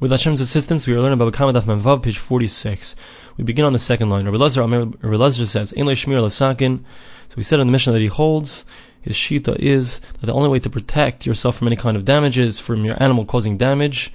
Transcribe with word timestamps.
With 0.00 0.12
Hashem's 0.12 0.38
assistance, 0.38 0.86
we 0.86 0.94
are 0.94 1.00
learning 1.00 1.20
about 1.20 1.32
Kamadaf 1.32 1.62
Manvav, 1.62 2.04
page 2.04 2.18
46. 2.18 2.94
We 3.36 3.42
begin 3.42 3.64
on 3.64 3.72
the 3.72 3.80
second 3.80 4.10
line. 4.10 4.26
Rabbi 4.26 4.36
Lazar 4.36 5.44
says, 5.44 5.74
Ein 5.76 5.86
shmir 5.86 6.22
lasakin. 6.22 6.84
So 7.28 7.34
we 7.36 7.42
said 7.42 7.58
in 7.58 7.66
the 7.66 7.72
Mishnah 7.72 7.94
that 7.94 7.98
he 7.98 8.06
holds, 8.06 8.64
his 9.00 9.16
shita 9.16 9.56
is 9.58 9.98
that 10.20 10.26
the 10.26 10.32
only 10.32 10.50
way 10.50 10.60
to 10.60 10.70
protect 10.70 11.26
yourself 11.26 11.56
from 11.56 11.66
any 11.66 11.74
kind 11.74 11.96
of 11.96 12.04
damages, 12.04 12.60
from 12.60 12.84
your 12.84 12.94
animal 13.02 13.24
causing 13.24 13.56
damage, 13.56 14.12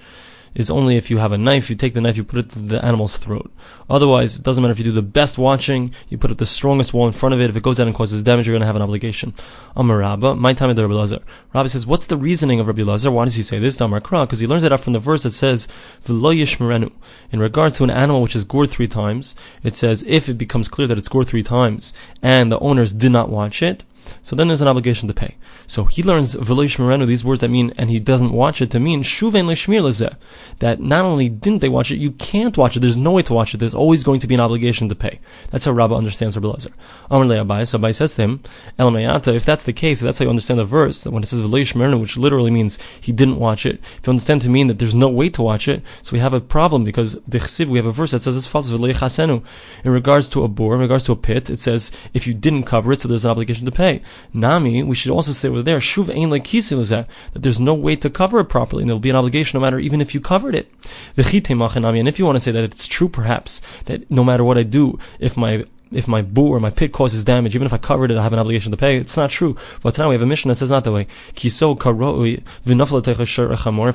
is 0.56 0.70
only 0.70 0.98
if 0.98 1.10
you 1.10 1.18
have 1.18 1.32
a 1.32 1.38
knife, 1.38 1.70
you 1.70 1.76
take 1.76 1.94
the 1.94 2.02
knife, 2.02 2.18
you 2.18 2.24
put 2.24 2.40
it 2.40 2.50
to 2.50 2.60
the 2.60 2.84
animal's 2.84 3.18
throat. 3.18 3.52
Otherwise, 3.90 4.38
it 4.38 4.44
doesn't 4.44 4.62
matter 4.62 4.72
if 4.72 4.78
you 4.78 4.84
do 4.84 4.92
the 4.92 5.02
best 5.02 5.38
watching, 5.38 5.94
you 6.10 6.18
put 6.18 6.32
up 6.32 6.38
the 6.38 6.46
strongest 6.46 6.94
wall 6.94 7.08
in 7.08 7.14
front 7.14 7.34
of 7.34 7.42
it. 7.42 7.50
If 7.50 7.56
it 7.56 7.64
goes 7.64 7.80
out 7.80 7.88
and 7.88 7.96
causes 7.96 8.24
damage, 8.24 8.48
you're 8.48 8.54
going 8.54 8.62
to 8.62 8.68
have 8.68 8.76
an 8.76 8.82
obligation. 8.82 9.34
Amar 9.76 9.98
Rabba, 9.98 10.36
my 10.36 10.54
time 10.54 10.70
of 10.70 10.78
Rabbi 10.78 10.94
Lazar. 10.94 11.20
Rabbi 11.54 11.68
says, 11.68 11.88
what's 11.88 12.08
the 12.08 12.18
reasoning 12.18 12.60
of 12.60 12.68
Rabbi 12.68 12.84
Lazar? 12.84 13.12
Why 13.12 13.24
does 13.26 13.36
he 13.36 13.44
say 13.44 13.60
this? 13.60 13.80
Amar 13.82 14.00
Kra, 14.00 14.26
because 14.26 14.40
he 14.40 14.48
learns 14.48 14.64
it 14.64 14.72
out 14.72 14.82
from 14.82 14.94
the 14.94 15.00
verse 15.00 15.24
that 15.24 15.32
says. 15.32 15.68
In 16.08 17.40
regard 17.40 17.74
to 17.74 17.84
an 17.84 17.90
animal 17.90 18.22
which 18.22 18.36
is 18.36 18.44
gored 18.44 18.70
three 18.70 18.88
times, 18.88 19.36
it 19.64 19.76
says, 19.76 20.04
if 20.08 20.30
it 20.30 20.38
becomes 20.38 20.68
clear 20.68 20.88
that 20.88 20.98
it's 20.98 21.08
gored 21.08 21.28
three 21.28 21.44
times, 21.44 21.94
and 22.22 22.52
the 22.52 22.60
owners 22.60 22.94
did 22.94 23.12
not 23.12 23.30
watch 23.30 23.62
it, 23.64 23.84
so 24.22 24.36
then 24.36 24.48
there's 24.48 24.62
an 24.62 24.68
obligation 24.68 25.08
to 25.08 25.14
pay. 25.14 25.36
So 25.68 25.86
he 25.86 26.04
learns 26.04 26.36
V'lo 26.36 27.08
these 27.08 27.24
words 27.24 27.42
that 27.42 27.50
mean, 27.50 27.74
and 27.78 27.90
he 27.90 28.00
doesn't 28.00 28.32
watch 28.32 28.62
it 28.62 28.72
to 28.72 28.80
mean 28.80 29.04
Shuven 29.04 29.46
Lishmir 29.46 30.16
that 30.60 30.80
not 30.80 31.06
only 31.06 31.30
didn't 31.30 31.60
they 31.60 31.70
watch 31.70 31.92
it, 31.92 31.98
you 31.98 32.12
can't 32.12 32.58
watch 32.58 32.78
it. 32.78 32.80
There's 32.80 32.98
no 32.98 33.12
way 33.12 33.22
to 33.24 33.34
watch 33.34 33.54
it. 33.54 33.58
There's 33.58 33.74
always 33.74 34.04
going 34.04 34.20
to 34.22 34.28
be 34.28 34.36
an 34.36 34.40
obligation 34.42 34.90
to 34.90 34.96
pay. 34.96 35.20
That's 35.52 35.66
how 35.66 35.72
Rabbah 35.72 35.96
understands 35.96 36.36
Rabbi 36.36 36.48
Lazar. 36.48 36.72
Amr 37.10 37.26
so 37.66 37.78
Abai 37.78 37.96
says 37.96 38.16
to 38.16 38.22
him, 38.22 38.42
Elamayata, 38.80 39.34
if 39.34 39.46
that's 39.46 39.64
the 39.64 39.74
case, 39.74 40.00
that's 40.00 40.20
how 40.20 40.24
you 40.24 40.30
understand 40.30 40.60
the 40.60 40.66
verse, 40.66 41.02
that 41.04 41.12
when 41.12 41.24
it 41.24 41.28
says 41.28 41.42
V'lo 41.42 42.00
which 42.00 42.18
literally 42.18 42.52
means 42.52 42.78
he 43.00 43.12
didn't 43.12 43.40
watch 43.40 43.66
it, 43.66 43.80
if 43.98 44.02
you 44.06 44.12
understand 44.12 44.42
to 44.42 44.50
mean 44.50 44.68
that 44.68 44.80
there's 44.80 44.96
no 44.96 45.10
way 45.10 45.30
to 45.30 45.42
watch 45.42 45.68
it, 45.68 45.82
so 46.02 46.14
we 46.14 46.20
have 46.20 46.34
a 46.34 46.42
problem 46.42 46.84
because 46.84 47.20
we 47.28 47.78
have 47.78 47.86
a 47.86 47.92
verse 47.92 48.12
that 48.12 48.24
says 48.24 48.36
as 48.36 48.46
follows, 48.46 48.72
In 48.72 49.92
regards 49.92 50.30
to 50.30 50.44
a 50.44 50.48
bore, 50.48 50.76
in 50.76 50.82
regards 50.82 51.04
to 51.06 51.12
a 51.12 51.16
pit, 51.16 51.50
it 51.50 51.60
says 51.60 51.92
if 52.14 52.28
you 52.28 52.34
didn't 52.34 52.64
cover 52.64 52.92
it, 52.92 53.02
so 53.02 53.08
there's 53.08 53.26
an 53.26 53.32
obligation 53.32 53.66
to 53.66 53.72
pay. 53.72 53.93
Nami, 54.34 54.84
we 54.84 54.96
should 54.96 55.12
also 55.12 55.32
say 55.32 55.50
over 55.50 55.62
there, 55.62 55.80
Shuv 55.80 56.10
Ein 56.10 56.30
that 56.30 57.08
there's 57.34 57.60
no 57.60 57.74
way 57.74 57.96
to 57.96 58.10
cover 58.10 58.40
it 58.40 58.46
properly, 58.46 58.84
and 58.84 58.90
there'll 58.90 59.00
be 59.00 59.10
an 59.10 59.16
obligation 59.16 59.60
no 59.60 59.62
matter 59.62 59.80
even 59.80 60.02
if 60.02 60.14
you 60.14 60.22
covered 60.22 60.56
it. 60.56 60.72
And 61.16 62.08
if 62.08 62.20
you 62.20 62.26
want 62.26 62.36
to 62.36 62.40
say 62.40 62.52
that 62.52 62.64
it's 62.64 62.88
true, 62.88 63.10
perhaps, 63.10 63.62
that 63.86 64.10
no 64.10 64.24
matter 64.24 64.44
what 64.44 64.58
I 64.58 64.64
do, 64.64 64.98
if 65.20 65.38
my 65.38 65.66
if 65.94 66.08
my 66.08 66.22
boo 66.22 66.48
or 66.48 66.60
my 66.60 66.70
pit 66.72 66.92
causes 66.92 67.24
damage, 67.24 67.56
even 67.56 67.66
if 67.66 67.74
I 67.74 67.78
covered 67.78 68.12
it, 68.12 68.18
I 68.18 68.24
have 68.24 68.34
an 68.34 68.40
obligation 68.40 68.72
to 68.72 68.78
pay. 68.78 68.98
It's 68.98 69.16
not 69.16 69.30
true. 69.30 69.56
But 69.82 69.96
now 69.98 70.10
we 70.10 70.16
have 70.16 70.22
a 70.22 70.26
Mishnah 70.26 70.52
that 70.52 70.56
says 70.56 70.72
not 70.72 70.84
that 70.84 70.92
way. 70.92 71.08
If 71.36 71.52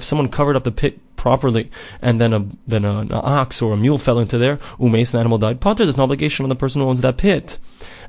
someone 0.05 0.29
covered 0.29 0.57
up 0.57 0.65
the 0.65 0.71
pit 0.71 1.17
properly, 1.17 1.71
and 2.01 2.21
then 2.21 2.33
a 2.33 2.47
then 2.67 2.85
an 2.85 3.11
ox 3.13 3.61
or 3.61 3.75
a 3.75 3.77
mule 3.77 3.99
fell 3.99 4.21
into 4.21 4.39
there, 4.39 4.59
umes, 4.79 5.13
an 5.13 5.21
animal 5.21 5.39
died. 5.39 5.61
Potter, 5.61 5.85
there's 5.85 5.97
an 5.97 6.01
obligation 6.01 6.45
on 6.45 6.49
the 6.49 6.57
person 6.57 6.81
who 6.81 6.89
owns 6.89 7.01
that 7.01 7.17
pit. 7.17 7.59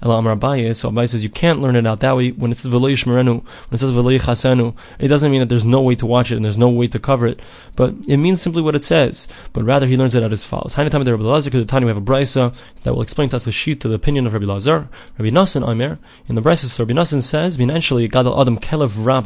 Elam 0.01 0.25
Abaye. 0.25 0.75
So 0.75 0.89
Abaye 0.89 1.09
says 1.09 1.23
you 1.23 1.29
can't 1.29 1.61
learn 1.61 1.75
it 1.75 1.85
out 1.85 1.99
that 1.99 2.15
way. 2.15 2.31
When 2.31 2.51
it 2.51 2.55
says 2.55 2.71
v'lo 2.71 2.81
when 2.81 3.43
it 3.71 3.77
says 3.77 3.91
v'lo 3.91 4.73
it 4.99 5.07
doesn't 5.07 5.31
mean 5.31 5.39
that 5.41 5.49
there's 5.49 5.65
no 5.65 5.81
way 5.81 5.95
to 5.95 6.05
watch 6.05 6.31
it 6.31 6.35
and 6.35 6.45
there's 6.45 6.57
no 6.57 6.69
way 6.69 6.87
to 6.87 6.99
cover 6.99 7.27
it, 7.27 7.41
but 7.75 7.93
it 8.07 8.17
means 8.17 8.41
simply 8.41 8.61
what 8.61 8.75
it 8.75 8.83
says. 8.83 9.27
But 9.53 9.63
rather 9.63 9.87
he 9.87 9.97
learns 9.97 10.15
it 10.15 10.23
out 10.23 10.33
as 10.33 10.43
follows. 10.43 10.75
Hainu 10.75 10.89
time 10.89 11.03
Rabbi 11.03 11.23
Lazar, 11.23 11.49
because 11.49 11.65
the 11.65 11.69
time 11.69 11.83
we 11.83 11.89
have 11.89 11.97
a 11.97 12.01
brisa 12.01 12.55
that 12.83 12.93
will 12.93 13.01
explain 13.01 13.29
to 13.29 13.35
us 13.35 13.45
the 13.45 13.51
sheet 13.51 13.81
to 13.81 13.87
the 13.87 13.95
opinion 13.95 14.27
of 14.27 14.33
Rabbi 14.33 14.45
Lazar. 14.45 14.89
Rabbi 15.17 15.29
Nassan 15.29 15.67
Aimer 15.67 15.99
in 16.27 16.35
the 16.35 16.41
brisa, 16.41 16.65
so 16.65 16.83
Rabbi 16.83 16.93
Nassan 16.93 17.21
says, 17.21 17.57
"Financially, 17.57 18.07
gadol 18.07 18.39
adam 18.39 18.57
kelev 18.57 18.93
rab 18.97 19.25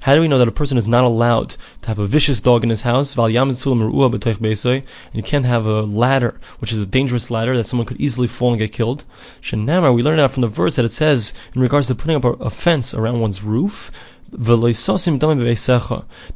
How 0.00 0.14
do 0.14 0.20
we 0.20 0.28
know 0.28 0.38
that 0.38 0.48
a 0.48 0.52
person 0.52 0.78
is 0.78 0.88
not 0.88 1.04
allowed 1.04 1.56
to 1.82 1.88
have 1.88 1.98
a 1.98 2.06
vicious 2.06 2.40
dog 2.40 2.64
in 2.64 2.70
his 2.70 2.82
house? 2.82 3.14
Val 3.14 3.26
and 3.26 5.14
you 5.14 5.22
can't 5.22 5.44
have 5.44 5.66
a 5.66 5.82
ladder, 5.82 6.40
which 6.58 6.72
is 6.72 6.82
a 6.82 6.86
dangerous 6.86 7.30
ladder 7.30 7.56
that 7.56 7.64
someone 7.64 7.86
could 7.86 8.00
easily 8.00 8.26
fall 8.26 8.50
and 8.50 8.58
get 8.58 8.72
killed. 8.72 9.04
Namar, 9.66 9.92
we 9.92 10.02
learn 10.02 10.16
that 10.18 10.30
from 10.30 10.42
the 10.42 10.48
verse 10.48 10.76
that 10.76 10.84
it 10.84 10.90
says 10.90 11.32
in 11.54 11.60
regards 11.60 11.88
to 11.88 11.94
putting 11.94 12.16
up 12.16 12.40
a, 12.40 12.50
fence 12.50 12.94
around 12.94 13.20
one's 13.20 13.42
roof. 13.42 13.90
The 14.30 14.56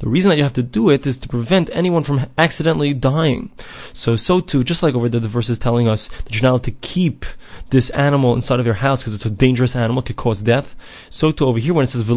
reason 0.02 0.28
that 0.30 0.36
you 0.36 0.42
have 0.42 0.52
to 0.54 0.62
do 0.62 0.90
it 0.90 1.06
is 1.06 1.16
to 1.16 1.28
prevent 1.28 1.70
anyone 1.72 2.04
from 2.04 2.26
accidentally 2.38 2.94
dying. 2.94 3.50
So, 3.92 4.16
so 4.16 4.40
too, 4.40 4.62
just 4.64 4.82
like 4.82 4.94
over 4.94 5.08
there, 5.08 5.20
the 5.20 5.28
verse 5.28 5.48
is 5.48 5.58
telling 5.58 5.88
us 5.88 6.08
that 6.08 6.34
you're 6.34 6.42
not 6.42 6.50
allowed 6.50 6.64
to 6.64 6.70
keep 6.70 7.24
this 7.70 7.90
animal 7.90 8.34
inside 8.34 8.60
of 8.60 8.66
your 8.66 8.76
house 8.76 9.02
because 9.02 9.14
it's 9.14 9.26
a 9.26 9.30
dangerous 9.30 9.74
animal, 9.74 10.02
it 10.02 10.06
could 10.06 10.16
cause 10.16 10.42
death. 10.42 10.74
So 11.10 11.32
too, 11.32 11.46
over 11.46 11.58
here, 11.58 11.74
when 11.74 11.84
it 11.84 11.88
says 11.88 12.08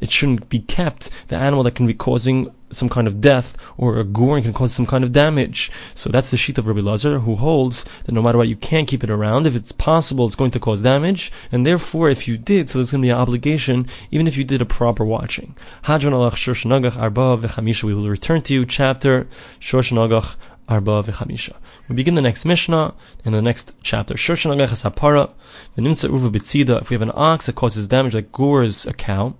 it 0.00 0.10
shouldn't 0.10 0.48
be 0.48 0.58
kept. 0.60 1.10
The 1.28 1.36
animal 1.36 1.64
that 1.64 1.74
can 1.74 1.86
be 1.86 1.94
causing 1.94 2.52
some 2.70 2.88
kind 2.88 3.06
of 3.06 3.20
death 3.20 3.56
or 3.76 3.98
a 3.98 4.04
goring 4.04 4.44
can 4.44 4.52
cause 4.52 4.72
some 4.72 4.86
kind 4.86 5.04
of 5.04 5.12
damage. 5.12 5.70
So 5.94 6.10
that's 6.10 6.30
the 6.30 6.36
sheet 6.36 6.58
of 6.58 6.66
Rabbi 6.66 6.80
Lazar 6.80 7.20
who 7.20 7.36
holds 7.36 7.84
that 8.04 8.12
no 8.12 8.22
matter 8.22 8.38
what, 8.38 8.48
you 8.48 8.56
can't 8.56 8.88
keep 8.88 9.04
it 9.04 9.10
around. 9.10 9.46
If 9.46 9.56
it's 9.56 9.72
possible, 9.72 10.26
it's 10.26 10.36
going 10.36 10.52
to 10.52 10.60
cause 10.60 10.82
damage. 10.82 11.32
And 11.50 11.66
therefore, 11.66 12.10
if 12.10 12.28
you 12.28 12.36
did, 12.36 12.68
so 12.68 12.78
there's 12.78 12.92
going 12.92 13.02
to 13.02 13.06
be 13.06 13.10
an 13.10 13.18
obligation, 13.18 13.86
even 14.10 14.26
if 14.26 14.36
you 14.36 14.44
did 14.44 14.62
a 14.62 14.66
proper 14.66 15.04
watching. 15.04 15.56
Hadron 15.82 16.14
Arba 16.14 17.36
v'chamisha. 17.36 17.84
We 17.84 17.94
will 17.94 18.08
return 18.08 18.42
to 18.42 18.54
you, 18.54 18.66
chapter 18.66 19.26
Shoshanagach 19.60 20.36
Arba 20.68 21.02
v'chamisha. 21.02 21.56
We 21.88 21.96
begin 21.96 22.14
the 22.14 22.22
next 22.22 22.44
Mishnah 22.44 22.94
in 23.24 23.32
the 23.32 23.42
next 23.42 23.72
chapter. 23.82 24.14
Shoshanagach 24.14 24.68
Hasapara. 24.68 25.32
V'nimtza 25.76 26.08
urva 26.08 26.30
bitzida. 26.30 26.80
If 26.80 26.90
we 26.90 26.94
have 26.94 27.02
an 27.02 27.12
ox 27.14 27.46
that 27.46 27.56
causes 27.56 27.86
damage, 27.88 28.14
like 28.14 28.30
gores 28.32 28.86
a 28.86 28.92
cow, 28.92 29.34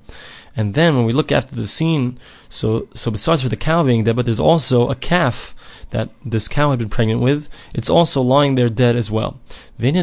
and 0.56 0.74
then 0.74 0.96
when 0.96 1.04
we 1.04 1.12
look 1.12 1.30
after 1.32 1.54
the 1.54 1.66
scene, 1.66 2.18
so 2.48 2.88
so 2.94 3.10
besides 3.10 3.42
for 3.42 3.48
the 3.48 3.56
cow 3.56 3.82
being 3.82 4.04
dead, 4.04 4.16
but 4.16 4.24
there's 4.26 4.40
also 4.40 4.88
a 4.88 4.94
calf 4.94 5.54
that 5.90 6.08
this 6.24 6.48
cow 6.48 6.70
had 6.70 6.78
been 6.78 6.88
pregnant 6.88 7.20
with. 7.20 7.48
It's 7.74 7.90
also 7.90 8.22
lying 8.22 8.54
there 8.54 8.68
dead 8.68 8.96
as 8.96 9.10
well. 9.10 9.40
It's 9.78 9.96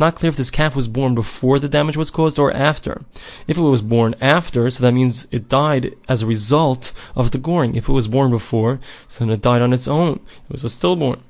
not 0.00 0.14
clear 0.14 0.28
if 0.28 0.36
this 0.36 0.50
calf 0.50 0.76
was 0.76 0.88
born 0.88 1.14
before 1.14 1.58
the 1.58 1.68
damage 1.68 1.96
was 1.96 2.10
caused 2.10 2.38
or 2.38 2.52
after. 2.52 3.02
If 3.46 3.58
it 3.58 3.62
was 3.62 3.82
born 3.82 4.14
after, 4.20 4.70
so 4.70 4.82
that 4.84 4.92
means 4.92 5.26
it 5.30 5.48
died 5.48 5.96
as 6.08 6.22
a 6.22 6.26
result 6.26 6.92
of 7.16 7.30
the 7.30 7.38
goring. 7.38 7.74
If 7.74 7.88
it 7.88 7.92
was 7.92 8.08
born 8.08 8.30
before, 8.30 8.78
so 9.08 9.24
then 9.24 9.32
it 9.34 9.42
died 9.42 9.62
on 9.62 9.72
its 9.72 9.88
own. 9.88 10.20
It 10.48 10.52
was 10.52 10.64
a 10.64 10.68
stillborn. 10.68 11.20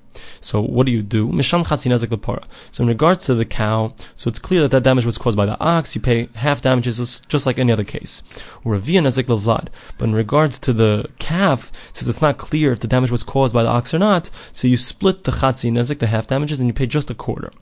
So 0.41 0.61
what 0.61 0.87
do 0.87 0.93
you 0.93 1.03
do? 1.03 1.28
Misham 1.28 1.65
lepara. 1.65 2.45
So 2.71 2.83
in 2.83 2.89
regards 2.89 3.27
to 3.27 3.34
the 3.34 3.45
cow, 3.45 3.95
so 4.15 4.28
it's 4.28 4.39
clear 4.39 4.62
that 4.62 4.71
that 4.71 4.83
damage 4.83 5.06
was 5.06 5.19
caused 5.19 5.37
by 5.37 5.47
the 5.47 5.59
ox. 5.61 5.95
You 5.95 6.00
pay 6.00 6.28
half 6.34 6.62
damages 6.62 7.21
just 7.28 7.47
like 7.47 7.59
any 7.59 7.73
other 7.73 7.84
case. 7.84 8.23
Or 8.65 8.77
vlad. 8.77 9.69
But 9.99 10.09
in 10.09 10.15
regards 10.15 10.59
to 10.61 10.73
the 10.73 11.09
calf, 11.19 11.73
since 11.93 12.09
it's 12.09 12.23
not 12.23 12.39
clear 12.39 12.73
if 12.73 12.81
the 12.81 12.89
damage 12.89 13.11
was 13.11 13.23
caused 13.23 13.55
by 13.55 13.62
the 13.62 13.69
ox 13.69 13.93
or 13.95 13.99
not, 13.99 14.31
so 14.53 14.69
you 14.69 14.77
split 14.77 15.25
the 15.25 15.33
chatzi 15.33 15.71
nezik, 15.71 15.99
the 15.99 16.06
half 16.06 16.27
damages, 16.27 16.59
and 16.61 16.69
you 16.69 16.75
pay 16.75 16.87
just 16.87 17.11
a 17.11 17.15
quarter. 17.15 17.53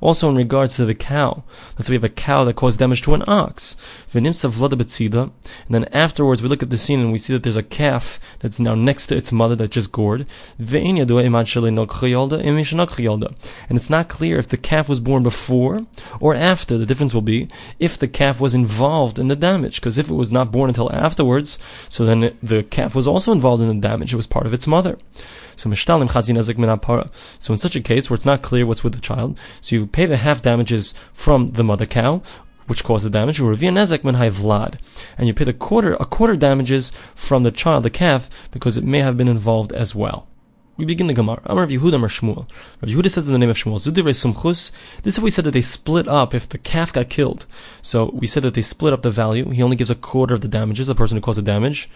Also, 0.00 0.28
in 0.28 0.36
regards 0.36 0.76
to 0.76 0.84
the 0.84 0.94
cow, 0.94 1.42
let's 1.76 1.86
say 1.86 1.92
we 1.92 1.96
have 1.96 2.04
a 2.04 2.08
cow 2.08 2.44
that 2.44 2.56
caused 2.56 2.78
damage 2.78 3.02
to 3.02 3.14
an 3.14 3.24
ox. 3.26 3.76
And 4.14 4.34
then 5.68 5.84
afterwards, 5.92 6.42
we 6.42 6.48
look 6.48 6.62
at 6.62 6.70
the 6.70 6.78
scene 6.78 7.00
and 7.00 7.12
we 7.12 7.18
see 7.18 7.32
that 7.32 7.42
there's 7.42 7.56
a 7.56 7.62
calf 7.62 8.18
that's 8.38 8.58
now 8.58 8.74
next 8.74 9.06
to 9.06 9.16
its 9.16 9.30
mother 9.32 9.56
that 9.56 9.70
just 9.70 9.92
gored. 9.92 10.26
And 10.58 10.74
it's 13.76 13.90
not 13.90 14.08
clear 14.08 14.38
if 14.38 14.48
the 14.48 14.56
calf 14.56 14.88
was 14.88 15.00
born 15.00 15.22
before 15.22 15.86
or 16.18 16.34
after. 16.34 16.78
The 16.78 16.86
difference 16.86 17.14
will 17.14 17.20
be 17.22 17.48
if 17.78 17.98
the 17.98 18.08
calf 18.08 18.40
was 18.40 18.54
involved 18.54 19.18
in 19.18 19.28
the 19.28 19.36
damage. 19.36 19.80
Because 19.80 19.98
if 19.98 20.08
it 20.08 20.14
was 20.14 20.32
not 20.32 20.50
born 20.50 20.70
until 20.70 20.90
afterwards, 20.92 21.58
so 21.88 22.04
then 22.04 22.32
the 22.42 22.62
calf 22.62 22.94
was 22.94 23.06
also 23.06 23.32
involved 23.32 23.62
in 23.62 23.68
the 23.68 23.88
damage. 23.88 24.12
It 24.12 24.16
was 24.16 24.26
part 24.26 24.46
of 24.46 24.54
its 24.54 24.66
mother. 24.66 24.96
So 25.56 25.70
So 25.70 27.52
in 27.52 27.58
such 27.58 27.76
a 27.76 27.80
case 27.80 28.08
where 28.08 28.14
it's 28.14 28.24
not 28.24 28.40
clear 28.40 28.64
what's 28.64 28.82
with 28.82 28.94
the 28.94 29.00
child, 29.00 29.38
so 29.60 29.76
you 29.76 29.86
pay 29.92 30.06
the 30.06 30.16
half 30.16 30.42
damages 30.42 30.94
from 31.12 31.48
the 31.48 31.64
mother 31.64 31.86
cow, 31.86 32.22
which 32.66 32.84
caused 32.84 33.04
the 33.04 33.10
damage, 33.10 33.40
vlad, 34.30 34.76
and 35.18 35.26
you 35.26 35.34
pay 35.34 35.44
the 35.44 35.52
quarter 35.52 35.94
a 35.94 36.04
quarter 36.04 36.36
damages 36.36 36.92
from 37.14 37.42
the 37.42 37.50
child, 37.50 37.82
the 37.82 37.90
calf, 37.90 38.30
because 38.52 38.76
it 38.76 38.84
may 38.84 39.00
have 39.00 39.16
been 39.16 39.28
involved 39.28 39.72
as 39.72 39.94
well. 39.94 40.28
We 40.80 40.86
begin 40.86 41.08
the 41.08 41.12
Gemara. 41.12 41.42
Amar 41.44 41.64
Rav 41.64 41.70
Yehuda 41.70 41.96
Amar 41.96 42.08
Shmuel. 42.08 42.48
Rav 42.80 42.90
Yehuda 42.90 43.10
says 43.10 43.26
in 43.26 43.34
the 43.34 43.38
name 43.38 43.50
of 43.50 43.56
Shmuel, 43.58 43.78
Zudivrei 43.78 44.14
Sumchus. 44.14 44.70
This 45.02 45.18
is 45.18 45.20
we 45.20 45.28
said 45.28 45.44
that 45.44 45.50
they 45.50 45.60
split 45.60 46.08
up 46.08 46.32
if 46.32 46.48
the 46.48 46.56
calf 46.56 46.90
got 46.90 47.10
killed. 47.10 47.44
So 47.82 48.06
we 48.14 48.26
said 48.26 48.44
that 48.44 48.54
they 48.54 48.62
split 48.62 48.94
up 48.94 49.02
the 49.02 49.10
value. 49.10 49.50
He 49.50 49.62
only 49.62 49.76
gives 49.76 49.90
a 49.90 49.94
quarter 49.94 50.32
of 50.32 50.40
the 50.40 50.48
damages, 50.48 50.86
the 50.86 50.94
person 50.94 51.18
who 51.18 51.20
caused 51.20 51.36
the 51.36 51.42
damage. 51.42 51.90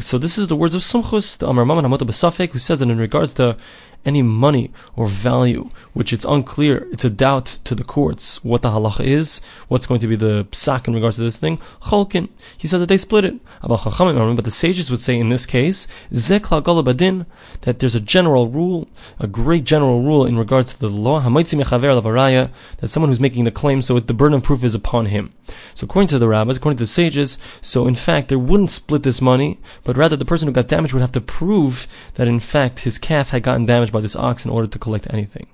So 0.00 0.18
this 0.18 0.36
is 0.36 0.48
the 0.48 0.56
words 0.56 0.74
of 0.74 0.82
Sumchus, 0.82 1.38
the 1.38 1.46
Amar 1.48 1.64
Maman 1.64 1.84
Hamota 1.84 1.98
Basafek, 2.00 2.50
who 2.50 2.58
says 2.58 2.80
that 2.80 2.90
in 2.90 2.98
regards 2.98 3.34
to 3.34 3.56
any 4.04 4.20
money 4.20 4.70
or 4.96 5.06
value, 5.06 5.70
which 5.94 6.12
it's 6.12 6.26
unclear, 6.26 6.86
it's 6.92 7.06
a 7.06 7.10
doubt 7.10 7.56
to 7.64 7.74
the 7.74 7.84
courts 7.84 8.44
what 8.44 8.60
the 8.60 8.68
halacha 8.68 9.02
is, 9.02 9.40
what's 9.68 9.86
going 9.86 9.98
to 10.00 10.06
be 10.06 10.16
the 10.16 10.44
psak 10.50 10.86
in 10.86 10.92
regards 10.92 11.16
to 11.16 11.22
this 11.22 11.38
thing. 11.38 11.56
Cholkin, 11.84 12.28
he 12.58 12.68
said 12.68 12.82
that 12.82 12.88
they 12.88 12.98
split 12.98 13.24
it. 13.24 13.40
But 13.62 14.44
the 14.44 14.50
sages 14.50 14.90
would 14.90 15.02
say 15.02 15.18
in 15.18 15.30
this 15.30 15.46
case, 15.46 15.86
zekla 16.12 16.60
badin, 16.62 17.24
that 17.62 17.78
there's 17.78 17.94
a 17.94 18.00
general 18.00 18.23
general 18.24 18.48
rule, 18.48 18.88
a 19.20 19.26
great 19.26 19.64
general 19.64 20.00
rule 20.00 20.24
in 20.24 20.38
regards 20.38 20.72
to 20.72 20.80
the 20.80 20.88
law, 20.88 21.20
that 21.20 22.88
someone 22.88 23.10
who's 23.10 23.20
making 23.20 23.44
the 23.44 23.50
claim, 23.50 23.82
so 23.82 24.00
the 24.00 24.14
burden 24.14 24.38
of 24.38 24.42
proof 24.42 24.64
is 24.64 24.74
upon 24.74 25.06
him. 25.06 25.30
So 25.74 25.84
according 25.84 26.08
to 26.08 26.18
the 26.18 26.26
rabbis, 26.26 26.56
according 26.56 26.78
to 26.78 26.84
the 26.84 26.88
sages, 26.88 27.38
so 27.60 27.86
in 27.86 27.94
fact 27.94 28.28
there 28.28 28.38
wouldn't 28.38 28.70
split 28.70 29.02
this 29.02 29.20
money, 29.20 29.58
but 29.84 29.98
rather 29.98 30.16
the 30.16 30.24
person 30.24 30.48
who 30.48 30.54
got 30.54 30.68
damaged 30.68 30.94
would 30.94 31.02
have 31.02 31.12
to 31.12 31.20
prove 31.20 31.86
that 32.14 32.26
in 32.26 32.40
fact 32.40 32.80
his 32.80 32.96
calf 32.96 33.28
had 33.28 33.42
gotten 33.42 33.66
damaged 33.66 33.92
by 33.92 34.00
this 34.00 34.16
ox 34.16 34.46
in 34.46 34.50
order 34.50 34.66
to 34.68 34.78
collect 34.78 35.06
anything. 35.12 35.46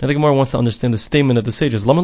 Now 0.00 0.08
the 0.08 0.14
Gemara 0.14 0.34
wants 0.34 0.52
to 0.52 0.58
understand 0.58 0.94
the 0.94 0.98
statement 0.98 1.38
of 1.38 1.44
the 1.44 1.52
sages. 1.52 1.86
Why 1.86 1.94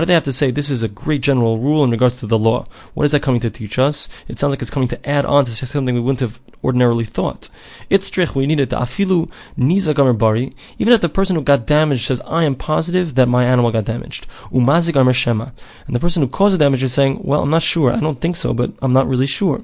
do 0.00 0.06
they 0.06 0.12
have 0.14 0.24
to 0.24 0.32
say 0.32 0.50
this 0.50 0.70
is 0.70 0.82
a 0.82 0.88
great 0.88 1.20
general 1.22 1.58
rule 1.58 1.84
in 1.84 1.90
regards 1.90 2.18
to 2.20 2.26
the 2.26 2.38
law? 2.38 2.66
What 2.94 3.04
is 3.04 3.12
that 3.12 3.22
coming 3.22 3.40
to 3.40 3.50
teach 3.50 3.78
us? 3.78 4.08
It 4.26 4.38
sounds 4.38 4.50
like 4.50 4.60
it's 4.60 4.70
coming 4.70 4.88
to 4.88 5.08
add 5.08 5.24
on 5.24 5.44
to 5.44 5.54
something 5.54 5.94
we 5.94 6.00
wouldn't 6.00 6.20
have 6.20 6.40
ordinarily 6.62 7.04
thought. 7.04 7.48
It's 7.88 8.10
trich, 8.10 8.34
we 8.34 8.46
need 8.46 8.60
it 8.60 8.70
afilu 8.70 9.30
bari, 10.18 10.54
even 10.78 10.92
if 10.92 11.00
the 11.00 11.08
person 11.08 11.36
who 11.36 11.42
got 11.42 11.66
damaged 11.66 12.06
says, 12.06 12.20
I 12.26 12.44
am 12.44 12.54
positive 12.54 13.14
that 13.14 13.28
my 13.28 13.44
animal 13.44 13.70
got 13.70 13.84
damaged. 13.84 14.26
Shema. 15.12 15.50
And 15.86 15.94
the 15.96 16.00
person 16.00 16.22
who 16.22 16.28
caused 16.28 16.54
the 16.54 16.58
damage 16.58 16.82
is 16.82 16.92
saying, 16.92 17.20
Well, 17.22 17.42
I'm 17.42 17.50
not 17.50 17.62
sure, 17.62 17.92
I 17.92 18.00
don't 18.00 18.20
think 18.20 18.36
so, 18.36 18.52
but 18.52 18.72
I'm 18.82 18.92
not 18.92 19.08
really 19.08 19.26
sure. 19.26 19.62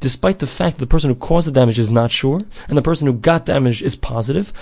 Despite 0.00 0.38
the 0.38 0.46
fact 0.46 0.76
that 0.76 0.80
the 0.80 0.86
person 0.86 1.10
who 1.10 1.16
caused 1.16 1.46
the 1.46 1.52
damage 1.52 1.78
is 1.78 1.90
not 1.90 2.10
sure, 2.10 2.40
and 2.68 2.76
the 2.76 2.82
person 2.82 3.06
who 3.06 3.12
got 3.14 3.44
damaged 3.46 3.82
is 3.82 3.96
positive, 3.96 4.52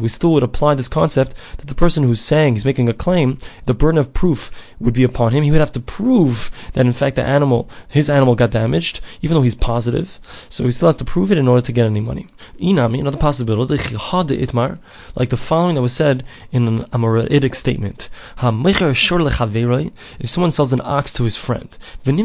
we 0.00 0.08
still 0.08 0.32
would 0.32 0.42
apply 0.42 0.74
this 0.74 0.88
concept 0.88 1.34
that 1.58 1.66
the 1.66 1.74
person 1.74 2.04
who's 2.04 2.20
saying 2.20 2.54
he's 2.54 2.64
making 2.64 2.88
a 2.88 2.94
claim, 2.94 3.38
the 3.66 3.74
burden 3.74 3.98
of 3.98 4.12
proof 4.14 4.50
would 4.78 4.94
be 4.94 5.04
upon 5.04 5.32
him. 5.32 5.44
He 5.44 5.50
would 5.50 5.60
have 5.60 5.72
to 5.72 5.80
prove 5.80 6.50
that 6.74 6.86
in 6.86 6.92
fact 6.92 7.16
the 7.16 7.22
animal, 7.22 7.68
his 7.88 8.10
animal 8.10 8.34
got 8.34 8.50
damaged, 8.50 9.00
even 9.22 9.34
though 9.34 9.42
he's 9.42 9.54
positive. 9.54 10.20
So 10.48 10.64
he 10.64 10.70
still 10.72 10.88
has 10.88 10.96
to 10.96 11.04
prove 11.04 11.32
it 11.32 11.38
in 11.38 11.48
order 11.48 11.64
to 11.64 11.72
get 11.72 11.86
any 11.86 12.00
money. 12.00 12.28
Inami, 12.58 13.00
another 13.00 13.18
possibility, 13.18 13.74
like 13.74 15.30
the 15.30 15.36
following 15.36 15.74
that 15.74 15.82
was 15.82 15.92
said 15.92 16.24
in 16.52 16.66
an 16.68 16.84
Amoraitic 16.84 17.54
statement. 17.54 18.08
If 20.20 20.28
someone 20.28 20.52
sells 20.52 20.72
an 20.72 20.80
ox 20.84 21.12
to 21.12 21.24
his 21.24 21.36
friend, 21.36 21.78
and 22.06 22.20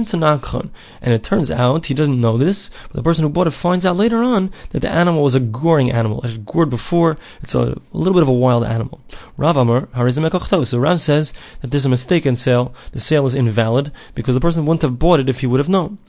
it 1.14 1.24
turns 1.24 1.52
out 1.52 1.86
he 1.86 1.94
doesn't 1.94 2.22
know 2.22 2.38
this, 2.38 2.70
but 2.88 2.94
the 2.94 3.04
person 3.04 3.24
who 3.24 3.30
bought 3.30 3.48
it 3.48 3.52
finds 3.52 3.86
out 3.86 3.98
later 3.98 4.24
on 4.24 4.52
that 4.72 4.80
the 4.80 4.90
animal 4.90 5.24
was 5.24 5.36
a 5.36 5.40
goring 5.40 5.92
animal. 5.92 6.22
It 6.22 6.32
had 6.32 6.46
gored 6.46 6.70
before, 6.70 7.18
it's 7.44 7.54
a, 7.54 7.60
a 7.60 7.98
little 7.98 8.14
bit 8.14 8.24
of 8.24 8.30
a 8.30 8.34
wild 8.34 8.64
animal. 8.64 9.02
Rav 9.36 9.58
Amar, 9.58 9.90
Harizim 9.94 10.30
So 10.66 10.80
Rav 10.80 11.02
says 11.02 11.34
that 11.62 11.72
there's 11.72 11.86
a 11.86 11.90
mistake 11.90 12.26
in 12.26 12.36
sale. 12.36 12.74
The 12.94 13.00
sale 13.00 13.26
is 13.26 13.36
invalid 13.36 13.92
because 14.16 14.34
the 14.34 14.42
person 14.42 14.66
wouldn't 14.66 14.82
have 14.82 14.98
bought 14.98 15.20
it 15.20 15.28
if 15.28 15.42
he 15.42 15.48
would 15.48 15.60
have 15.60 15.70
known. 15.70 16.00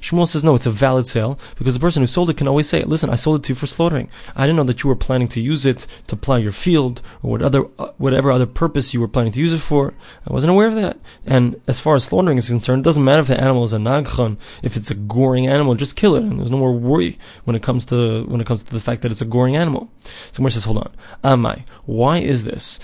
Shmuel 0.00 0.26
says 0.26 0.44
no, 0.44 0.54
it's 0.54 0.66
a 0.66 0.70
valid 0.70 1.06
sale 1.06 1.38
because 1.56 1.74
the 1.74 1.80
person 1.80 2.02
who 2.02 2.06
sold 2.06 2.30
it 2.30 2.36
can 2.36 2.48
always 2.48 2.68
say, 2.68 2.84
"Listen, 2.84 3.08
I 3.10 3.14
sold 3.14 3.40
it 3.40 3.44
to 3.44 3.50
you 3.50 3.54
for 3.54 3.66
slaughtering. 3.66 4.08
I 4.36 4.42
didn't 4.42 4.56
know 4.56 4.64
that 4.64 4.82
you 4.82 4.88
were 4.88 4.96
planning 4.96 5.28
to 5.28 5.40
use 5.40 5.64
it 5.64 5.86
to 6.08 6.16
plow 6.16 6.36
your 6.36 6.52
field 6.52 7.00
or 7.22 7.30
what 7.30 7.42
other, 7.42 7.64
uh, 7.78 7.92
whatever 7.96 8.30
other 8.30 8.46
purpose 8.46 8.92
you 8.92 9.00
were 9.00 9.08
planning 9.08 9.32
to 9.32 9.40
use 9.40 9.52
it 9.52 9.58
for. 9.58 9.94
I 10.28 10.32
wasn't 10.32 10.50
aware 10.50 10.68
of 10.68 10.74
that." 10.74 10.98
And 11.26 11.60
as 11.66 11.80
far 11.80 11.94
as 11.94 12.04
slaughtering 12.04 12.36
is 12.36 12.48
concerned, 12.48 12.80
it 12.80 12.84
doesn't 12.84 13.04
matter 13.04 13.22
if 13.22 13.28
the 13.28 13.40
animal 13.40 13.64
is 13.64 13.72
a 13.72 13.78
nagchan, 13.78 14.36
if 14.62 14.76
it's 14.76 14.90
a 14.90 14.94
goring 14.94 15.46
animal, 15.46 15.74
just 15.74 15.96
kill 15.96 16.14
it, 16.16 16.22
and 16.22 16.38
there's 16.38 16.50
no 16.50 16.58
more 16.58 16.72
worry 16.72 17.18
when 17.44 17.56
it 17.56 17.62
comes 17.62 17.86
to 17.86 18.24
when 18.24 18.40
it 18.40 18.46
comes 18.50 18.64
to 18.64 18.74
the 18.74 18.80
fact 18.80 19.02
that 19.02 19.12
it's 19.12 19.20
a 19.20 19.24
goring 19.24 19.54
animal. 19.54 19.88
So 20.32 20.42
Moshe 20.42 20.54
says, 20.54 20.64
hold 20.64 20.78
on. 20.78 20.90
Amai, 21.22 21.62
why 21.86 22.18
is 22.18 22.42
this? 22.42 22.80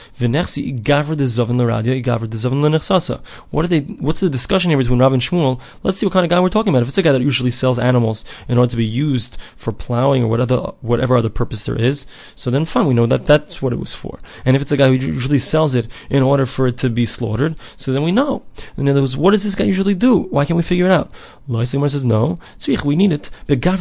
What 3.50 3.64
are 3.64 3.68
they, 3.68 3.80
what's 3.80 4.20
the 4.20 4.30
discussion 4.30 4.70
here 4.70 4.78
between 4.78 5.00
Rav 5.00 5.12
and 5.12 5.20
Shmuel? 5.20 5.60
Let's 5.82 5.98
see 5.98 6.06
what 6.06 6.12
kind 6.12 6.24
of 6.24 6.30
guy 6.30 6.38
we're 6.38 6.50
talking 6.50 6.72
about. 6.72 6.82
If 6.82 6.88
it's 6.88 6.98
a 6.98 7.02
guy 7.02 7.10
that 7.10 7.20
usually 7.20 7.50
sells 7.50 7.80
animals 7.80 8.24
in 8.46 8.58
order 8.58 8.70
to 8.70 8.76
be 8.76 8.86
used 8.86 9.40
for 9.56 9.72
plowing 9.72 10.22
or 10.22 10.28
whatever, 10.28 10.74
whatever 10.82 11.16
other 11.16 11.30
purpose 11.30 11.64
there 11.64 11.74
is, 11.74 12.06
so 12.36 12.48
then 12.48 12.64
fine, 12.64 12.86
we 12.86 12.94
know 12.94 13.06
that 13.06 13.26
that's 13.26 13.60
what 13.60 13.72
it 13.72 13.80
was 13.80 13.92
for. 13.92 14.20
And 14.44 14.54
if 14.54 14.62
it's 14.62 14.70
a 14.70 14.76
guy 14.76 14.86
who 14.86 14.94
usually 14.94 15.40
sells 15.40 15.74
it 15.74 15.88
in 16.08 16.22
order 16.22 16.46
for 16.46 16.68
it 16.68 16.78
to 16.78 16.88
be 16.88 17.06
slaughtered, 17.06 17.56
so 17.76 17.92
then 17.92 18.04
we 18.04 18.12
know. 18.12 18.44
In 18.76 18.88
other 18.88 19.00
words, 19.00 19.16
what 19.16 19.32
does 19.32 19.42
this 19.42 19.56
guy 19.56 19.64
usually 19.64 19.96
do? 19.96 20.28
Why 20.30 20.44
can't 20.44 20.56
we 20.56 20.62
figure 20.62 20.86
it 20.86 20.92
out? 20.92 21.10
Lois 21.48 21.70
says, 21.72 22.04
no. 22.04 22.38
We 22.84 22.94
need 22.94 23.12
it. 23.12 23.30
We're 23.48 23.56
talking 23.56 23.80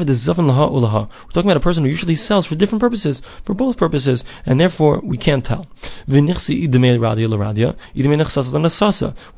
about 1.51 1.57
a 1.57 1.59
person 1.59 1.74
who 1.83 1.89
usually 1.89 2.15
sells 2.15 2.45
for 2.45 2.55
different 2.55 2.79
purposes, 2.79 3.21
for 3.43 3.53
both 3.53 3.77
purposes, 3.77 4.23
and 4.45 4.59
therefore 4.59 5.01
we 5.03 5.17
can't 5.17 5.43
tell. 5.43 5.67
Well, 6.07 6.21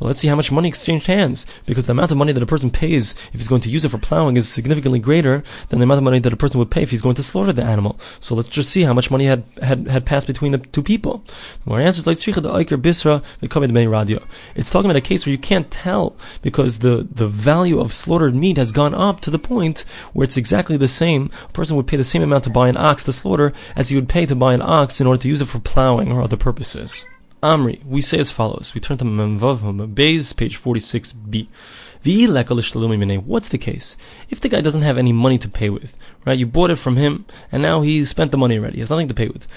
let's 0.08 0.20
see 0.20 0.28
how 0.28 0.36
much 0.36 0.52
money 0.52 0.68
exchanged 0.68 1.08
hands, 1.08 1.46
because 1.66 1.88
the 1.88 1.92
amount 1.92 2.12
of 2.12 2.18
money 2.18 2.34
that 2.34 2.44
a 2.44 2.46
person 2.46 2.70
pays 2.70 3.16
if 3.34 3.40
he's 3.40 3.48
going 3.48 3.62
to 3.62 3.70
use 3.70 3.86
it 3.86 3.90
for 3.90 3.98
plowing 3.98 4.38
is 4.38 4.50
significantly 4.50 5.00
greater 5.00 5.44
than 5.70 5.80
the 5.80 5.84
amount 5.84 6.00
of 6.00 6.04
money 6.04 6.20
that 6.20 6.34
a 6.34 6.38
person 6.38 6.60
would 6.60 6.72
pay 6.72 6.84
if 6.84 6.92
he's 6.92 7.02
going 7.02 7.16
to 7.16 7.24
slaughter 7.24 7.54
the 7.54 7.64
animal. 7.64 8.00
So 8.20 8.36
let's 8.36 8.48
just 8.48 8.70
see 8.70 8.84
how 8.84 8.94
much 8.94 9.10
money 9.10 9.26
had, 9.26 9.44
had, 9.62 9.88
had 9.88 10.06
passed 10.06 10.28
between 10.28 10.52
the 10.52 10.60
two 10.60 10.84
people. 10.84 11.24
Our 11.68 11.82
answer 11.82 12.02
is 12.02 12.08
like. 12.08 12.18
It's 14.56 14.72
talking 14.72 14.90
about 14.90 14.98
a 14.98 15.02
case 15.02 15.26
where 15.26 15.32
you 15.32 15.38
can't 15.38 15.72
tell 15.72 16.16
because 16.42 16.80
the, 16.80 17.08
the 17.10 17.28
value 17.28 17.80
of 17.80 17.94
slaughtered 17.94 18.36
meat 18.36 18.58
has 18.58 18.72
gone 18.72 18.94
up 18.94 19.22
to 19.22 19.30
the 19.30 19.40
point 19.40 19.86
where 20.14 20.26
it's 20.26 20.38
exactly 20.38 20.78
the 20.78 20.88
same. 20.88 21.30
A 21.50 21.54
person 21.54 21.76
would 21.76 21.88
pay 21.88 21.98
the 21.98 22.04
same 22.04 22.22
amount 22.28 22.44
to 22.44 22.50
buy 22.50 22.70
an 22.70 22.78
ox 22.78 23.04
to 23.06 23.14
slaughter 23.14 23.54
as 23.76 23.90
he 23.90 23.96
would 23.96 24.10
pay 24.10 24.26
to 24.26 24.36
buy 24.36 24.54
an 24.54 24.62
ox 24.62 25.02
in 25.02 25.08
order 25.08 25.22
to 25.22 25.28
use 25.28 25.42
it 25.42 25.48
for 25.48 25.60
plowing 25.60 26.12
or 26.12 26.22
other 26.22 26.38
purposes. 26.38 27.06
Amri, 27.42 27.84
we 27.86 28.02
say 28.02 28.20
as 28.20 28.32
follows. 28.32 28.74
We 28.74 28.82
turn 28.82 28.98
to 28.98 29.06
Memvav 29.06 29.94
Beis, 29.94 30.36
page 30.36 30.60
46b. 30.60 31.48
What's 32.04 33.50
the 33.50 33.58
case? 33.58 33.98
If 34.30 34.40
the 34.40 34.50
guy 34.50 34.62
doesn't 34.62 34.82
have 34.82 34.98
any 34.98 35.14
money 35.14 35.38
to 35.40 35.50
pay 35.50 35.70
with, 35.70 35.98
right? 36.26 36.38
You 36.38 36.46
bought 36.46 36.72
it 36.72 36.76
from 36.78 36.96
him, 36.98 37.26
and 37.52 37.62
now 37.62 37.82
he 37.82 38.04
spent 38.06 38.32
the 38.32 38.38
money 38.38 38.58
already. 38.58 38.76
He 38.76 38.80
has 38.82 38.90
nothing 38.90 39.08
to 39.08 39.14
pay 39.14 39.28
with. 39.28 39.48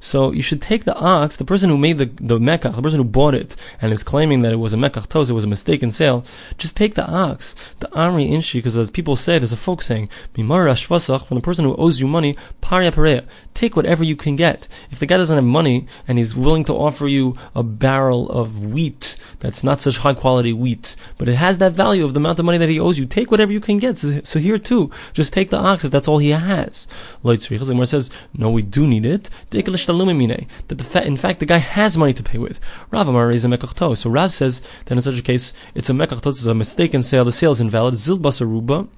So 0.00 0.32
you 0.32 0.42
should 0.42 0.62
take 0.62 0.84
the 0.84 0.94
ox, 0.94 1.36
the 1.36 1.44
person 1.44 1.70
who 1.70 1.78
made 1.78 1.98
the, 1.98 2.06
the 2.06 2.38
mekach, 2.38 2.74
the 2.74 2.82
person 2.82 2.98
who 2.98 3.04
bought 3.04 3.34
it, 3.34 3.56
and 3.80 3.92
is 3.92 4.02
claiming 4.02 4.42
that 4.42 4.52
it 4.52 4.56
was 4.56 4.72
a 4.72 4.76
mekach 4.76 5.06
tos, 5.08 5.30
it 5.30 5.34
was 5.34 5.44
a 5.44 5.48
mistaken 5.48 5.90
sale, 5.90 6.24
just 6.58 6.76
take 6.76 6.94
the 6.94 7.06
ox. 7.06 7.54
The 7.80 7.88
amri 7.88 8.30
inshi, 8.30 8.54
because 8.54 8.76
as 8.76 8.90
people 8.90 9.16
say, 9.16 9.38
there's 9.38 9.52
a 9.52 9.56
folk 9.56 9.82
saying, 9.82 10.08
from 10.34 10.46
the 10.46 11.40
person 11.42 11.64
who 11.64 11.76
owes 11.76 12.00
you 12.00 12.06
money, 12.06 12.36
paria 12.60 12.90
pareya. 12.90 13.24
Take 13.54 13.76
whatever 13.76 14.02
you 14.02 14.16
can 14.16 14.36
get. 14.36 14.66
If 14.90 14.98
the 14.98 15.06
guy 15.06 15.18
doesn't 15.18 15.36
have 15.36 15.44
money, 15.44 15.86
and 16.08 16.18
he's 16.18 16.34
willing 16.34 16.64
to 16.64 16.74
offer 16.74 17.06
you 17.06 17.36
a 17.54 17.62
barrel 17.62 18.30
of 18.30 18.64
wheat, 18.64 19.16
that's 19.40 19.62
not 19.62 19.82
such 19.82 19.98
high 19.98 20.14
quality 20.14 20.52
wheat, 20.52 20.81
but 21.18 21.28
it 21.28 21.36
has 21.36 21.58
that 21.58 21.72
value 21.72 22.04
of 22.04 22.14
the 22.14 22.20
amount 22.20 22.38
of 22.38 22.44
money 22.44 22.58
that 22.58 22.68
he 22.68 22.78
owes 22.78 22.98
you. 22.98 23.06
Take 23.06 23.30
whatever 23.30 23.52
you 23.52 23.60
can 23.60 23.78
get. 23.78 23.98
So, 23.98 24.20
so 24.24 24.38
here 24.38 24.58
too, 24.58 24.90
just 25.12 25.32
take 25.32 25.50
the 25.50 25.58
ox 25.58 25.84
if 25.84 25.92
that's 25.92 26.08
all 26.08 26.18
he 26.18 26.30
has. 26.30 26.86
The 27.22 27.86
says, 27.86 28.10
no, 28.34 28.50
we 28.50 28.62
do 28.62 28.86
need 28.86 29.06
it. 29.06 29.30
That 29.50 30.78
the 30.82 30.88
fa- 30.92 31.06
in 31.06 31.16
fact 31.16 31.40
the 31.40 31.46
guy 31.46 31.58
has 31.58 31.96
money 31.96 32.12
to 32.12 32.22
pay 32.22 32.38
with. 32.38 32.58
Rav 32.90 33.08
Amar 33.08 33.30
is 33.30 33.44
a 33.44 33.48
mekach 33.48 33.96
So 33.96 34.10
Rav 34.10 34.32
says 34.32 34.62
that 34.84 34.94
in 34.94 35.02
such 35.02 35.18
a 35.18 35.22
case, 35.22 35.52
it's 35.74 35.90
a 35.90 35.92
mekach 35.92 36.26
it's 36.26 36.46
a 36.46 36.54
mistaken 36.54 37.02
sale. 37.02 37.24
The 37.24 37.32
sale 37.32 37.52
is 37.52 37.60
invalid. 37.60 37.94
Zil 37.94 38.18
basaruba. 38.18 38.88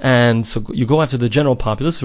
And 0.00 0.46
so 0.46 0.64
you 0.72 0.86
go 0.86 1.02
after 1.02 1.16
the 1.16 1.28
general 1.28 1.56
populace. 1.56 2.02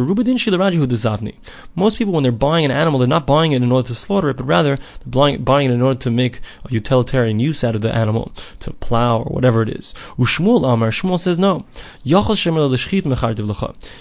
Most 1.76 1.98
people, 1.98 2.14
when 2.14 2.24
they're 2.24 2.32
buying 2.32 2.66
an 2.66 2.72
animal, 2.72 3.00
they're 3.00 3.08
not 3.08 3.28
buying 3.28 3.52
it 3.52 3.62
in 3.62 3.72
order 3.72 3.88
to 3.88 3.96
slaughter 3.96 4.30
it, 4.30 4.38
but 4.38 4.46
rather 4.46 4.80
they're 5.06 5.38
buying 5.38 5.70
it 5.70 5.74
in 5.74 5.82
order 5.82 6.00
to 6.00 6.10
make 6.10 6.40
a 6.66 6.72
utilitarian 6.72 7.40
use 7.40 7.64
out 7.64 7.76
of 7.76 7.82
the 7.82 7.94
animal, 7.94 8.32
to 8.62 8.74
plow 8.74 9.13
or 9.20 9.34
whatever 9.34 9.62
it 9.62 9.70
is. 9.70 9.94
Ushmuel 10.18 10.66
Amar, 10.72 10.92
Shmuel 10.92 11.20
says 11.20 11.40
no. 11.40 11.66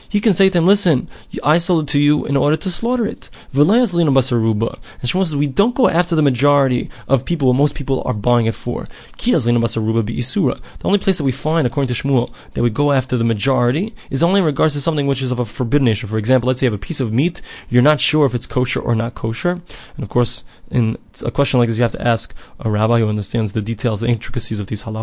He 0.09 0.21
can 0.21 0.35
say 0.35 0.49
to 0.49 0.59
him, 0.59 0.66
listen, 0.66 1.09
I 1.42 1.57
sold 1.59 1.85
it 1.85 1.92
to 1.92 2.00
you 2.00 2.25
in 2.26 2.37
order 2.37 2.57
to 2.57 2.71
slaughter 2.71 3.07
it. 3.07 3.31
And 3.54 3.64
Shmuel 3.64 5.25
says, 5.25 5.37
we 5.37 5.47
don't 5.47 5.75
go 5.75 5.88
after 5.88 6.14
the 6.14 6.23
majority 6.23 6.90
of 7.09 7.25
people, 7.25 7.49
what 7.49 7.54
most 7.54 7.75
people 7.75 8.02
are 8.04 8.14
buying 8.14 8.47
it 8.47 8.54
for. 8.54 8.87
The 9.16 10.62
only 10.85 10.99
place 10.99 11.19
that 11.19 11.25
we 11.25 11.33
find, 11.33 11.66
according 11.66 11.95
to 11.95 12.02
Shmuel, 12.02 12.33
that 12.54 12.62
we 12.62 12.71
go 12.71 12.92
after 12.92 13.16
the 13.16 13.25
majority 13.25 13.95
is 14.11 14.23
only 14.23 14.40
in 14.40 14.47
regards 14.47 14.75
to 14.75 14.81
something 14.81 15.07
which 15.07 15.23
is 15.23 15.33
of 15.33 15.38
a 15.38 15.45
forbidden 15.45 15.87
nature. 15.87 16.07
For 16.07 16.19
example, 16.19 16.49
let's 16.49 16.61
say 16.61 16.66
you 16.66 16.71
have 16.73 16.81
a 16.81 16.83
piece 16.83 17.00
of 17.00 17.12
meat, 17.12 17.40
you're 17.69 17.83
not 17.83 18.00
sure 18.00 18.26
if 18.26 18.35
it's 18.35 18.47
kosher 18.47 18.81
or 18.81 18.95
not 18.95 19.14
kosher. 19.14 19.61
And 19.97 20.02
of 20.02 20.09
course, 20.09 20.45
in 20.71 20.97
a 21.25 21.31
question 21.31 21.61
like 21.61 21.69
this, 21.69 21.76
you 21.76 21.83
have 21.83 21.92
to 21.92 22.07
ask 22.07 22.35
a 22.61 22.71
rabbi 22.71 23.00
who 23.00 23.09
understands 23.09 23.52
the 23.52 23.61
details, 23.61 24.00
the 24.00 24.07
intricacies 24.07 24.59
of 24.59 24.69
these 24.69 24.85
halachas. 24.85 25.01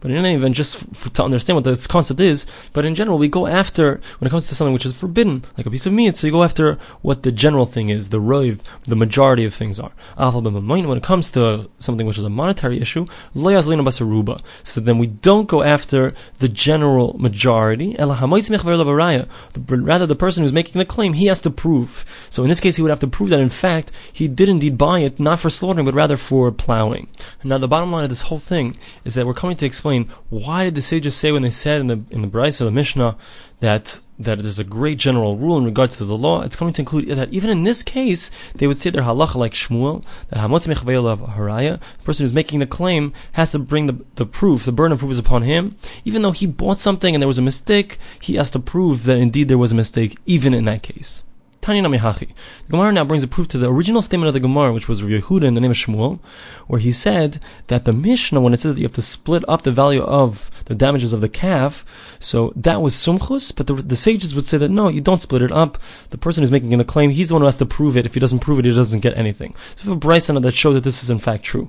But 0.00 0.10
in 0.10 0.16
any 0.16 0.34
event, 0.34 0.56
just 0.56 0.84
for, 0.94 1.10
to 1.10 1.24
understand 1.24 1.56
what 1.56 1.64
this 1.64 1.86
concept 1.86 2.20
is, 2.20 2.46
but 2.72 2.84
in 2.84 2.94
general, 2.94 3.18
we 3.18 3.28
go 3.28 3.46
after, 3.46 4.00
when 4.18 4.26
it 4.26 4.30
comes 4.30 4.48
to 4.48 4.54
something 4.54 4.72
which 4.72 4.86
is 4.86 4.96
forbidden, 4.96 5.44
like 5.56 5.66
a 5.66 5.70
piece 5.70 5.86
of 5.86 5.92
meat, 5.92 6.16
so 6.16 6.26
you 6.26 6.32
go 6.32 6.44
after 6.44 6.78
what 7.02 7.22
the 7.22 7.32
general 7.32 7.66
thing 7.66 7.88
is, 7.88 8.10
the 8.10 8.20
roiv, 8.20 8.60
the 8.84 8.96
majority 8.96 9.44
of 9.44 9.54
things 9.54 9.80
are. 9.80 9.92
When 10.16 10.98
it 10.98 11.02
comes 11.02 11.30
to 11.32 11.68
something 11.78 12.06
which 12.06 12.18
is 12.18 12.24
a 12.24 12.28
monetary 12.28 12.80
issue, 12.80 13.06
so 13.34 14.80
then 14.80 14.98
we 14.98 15.06
don't 15.06 15.48
go 15.48 15.62
after 15.62 16.14
the 16.38 16.48
general 16.48 17.16
majority, 17.18 17.96
rather 17.98 20.06
the 20.06 20.16
person 20.16 20.42
who's 20.42 20.52
making 20.52 20.78
the 20.78 20.84
claim, 20.84 21.14
he 21.14 21.26
has 21.26 21.40
to 21.40 21.50
prove. 21.50 22.04
So 22.30 22.42
in 22.42 22.48
this 22.48 22.60
case, 22.60 22.76
he 22.76 22.82
would 22.82 22.90
have 22.90 23.00
to 23.00 23.06
prove 23.06 23.30
that 23.30 23.40
in 23.40 23.48
fact, 23.48 23.92
he 24.12 24.28
did 24.28 24.48
indeed 24.48 24.78
buy 24.78 25.00
it, 25.00 25.18
not 25.18 25.40
for 25.40 25.50
slaughtering, 25.50 25.84
but 25.84 25.94
rather 25.94 26.16
for 26.16 26.52
plowing. 26.52 27.08
Now 27.44 27.58
the 27.58 27.68
bottom 27.68 27.92
line 27.92 28.04
of 28.04 28.10
this 28.10 28.22
whole 28.22 28.38
thing 28.38 28.76
is 29.04 29.14
that 29.14 29.26
we're 29.26 29.34
coming 29.38 29.56
to 29.56 29.64
explain 29.64 30.08
why 30.30 30.64
did 30.64 30.74
the 30.74 30.82
sages 30.82 31.14
say 31.14 31.30
when 31.30 31.42
they 31.42 31.50
said 31.50 31.80
in 31.80 31.86
the 31.86 32.04
in 32.10 32.22
the 32.22 32.28
Brisa 32.28 32.64
the 32.64 32.72
Mishnah 32.72 33.16
that 33.60 34.00
that 34.18 34.40
there's 34.40 34.58
a 34.58 34.64
great 34.64 34.98
general 34.98 35.36
rule 35.36 35.56
in 35.58 35.64
regards 35.64 35.96
to 35.96 36.04
the 36.04 36.16
law. 36.16 36.42
It's 36.42 36.56
coming 36.56 36.74
to 36.74 36.82
include 36.82 37.06
that 37.06 37.32
even 37.32 37.50
in 37.50 37.62
this 37.62 37.84
case, 37.84 38.32
they 38.56 38.66
would 38.66 38.76
say 38.76 38.90
their 38.90 39.04
halacha 39.04 39.36
like 39.36 39.52
Shmuel, 39.52 40.04
that 40.30 40.40
hamotz 40.40 40.66
of 40.66 41.20
haraya, 41.20 41.78
the 41.78 42.04
person 42.04 42.24
who's 42.24 42.32
making 42.32 42.58
the 42.58 42.66
claim 42.66 43.12
has 43.34 43.52
to 43.52 43.60
bring 43.60 43.86
the, 43.86 44.04
the 44.16 44.26
proof, 44.26 44.64
the 44.64 44.72
burden 44.72 44.92
of 44.94 44.98
proof 44.98 45.12
is 45.12 45.20
upon 45.20 45.42
him. 45.42 45.76
Even 46.04 46.22
though 46.22 46.32
he 46.32 46.46
bought 46.46 46.80
something 46.80 47.14
and 47.14 47.22
there 47.22 47.28
was 47.28 47.38
a 47.38 47.42
mistake, 47.42 47.98
he 48.20 48.34
has 48.34 48.50
to 48.50 48.58
prove 48.58 49.04
that 49.04 49.18
indeed 49.18 49.46
there 49.46 49.56
was 49.56 49.70
a 49.70 49.76
mistake, 49.76 50.18
even 50.26 50.52
in 50.52 50.64
that 50.64 50.82
case. 50.82 51.22
The 51.68 52.34
Gemara 52.70 52.92
now 52.92 53.04
brings 53.04 53.22
a 53.22 53.28
proof 53.28 53.48
to 53.48 53.58
the 53.58 53.70
original 53.70 54.00
statement 54.00 54.28
of 54.28 54.34
the 54.34 54.40
Gemara, 54.40 54.72
which 54.72 54.88
was 54.88 55.02
Yehuda 55.02 55.44
in 55.44 55.52
the 55.52 55.60
name 55.60 55.70
of 55.70 55.76
Shmuel, 55.76 56.18
where 56.66 56.80
he 56.80 56.92
said 56.92 57.40
that 57.66 57.84
the 57.84 57.92
Mishnah, 57.92 58.40
when 58.40 58.54
it 58.54 58.56
said 58.56 58.74
that 58.74 58.78
you 58.78 58.86
have 58.86 58.92
to 58.92 59.02
split 59.02 59.44
up 59.46 59.62
the 59.62 59.70
value 59.70 60.02
of 60.02 60.50
the 60.64 60.74
damages 60.74 61.12
of 61.12 61.20
the 61.20 61.28
calf, 61.28 61.84
so 62.20 62.54
that 62.56 62.80
was 62.80 62.94
sumchus, 62.94 63.54
but 63.54 63.66
the, 63.66 63.74
the 63.74 63.96
sages 63.96 64.34
would 64.34 64.46
say 64.46 64.56
that 64.56 64.70
no, 64.70 64.88
you 64.88 65.02
don't 65.02 65.20
split 65.20 65.42
it 65.42 65.52
up. 65.52 65.78
The 66.08 66.18
person 66.18 66.42
who's 66.42 66.50
making 66.50 66.76
the 66.76 66.84
claim, 66.84 67.10
he's 67.10 67.28
the 67.28 67.34
one 67.34 67.42
who 67.42 67.46
has 67.46 67.58
to 67.58 67.66
prove 67.66 67.98
it. 67.98 68.06
If 68.06 68.14
he 68.14 68.20
doesn't 68.20 68.38
prove 68.38 68.58
it, 68.58 68.64
he 68.64 68.70
doesn't 68.70 69.00
get 69.00 69.16
anything. 69.16 69.54
So 69.76 69.84
we 69.84 69.88
have 69.90 69.98
a 69.98 70.06
brisa 70.06 70.40
that 70.40 70.54
shows 70.54 70.74
that 70.74 70.84
this 70.84 71.02
is 71.02 71.10
in 71.10 71.18
fact 71.18 71.44
true. 71.44 71.68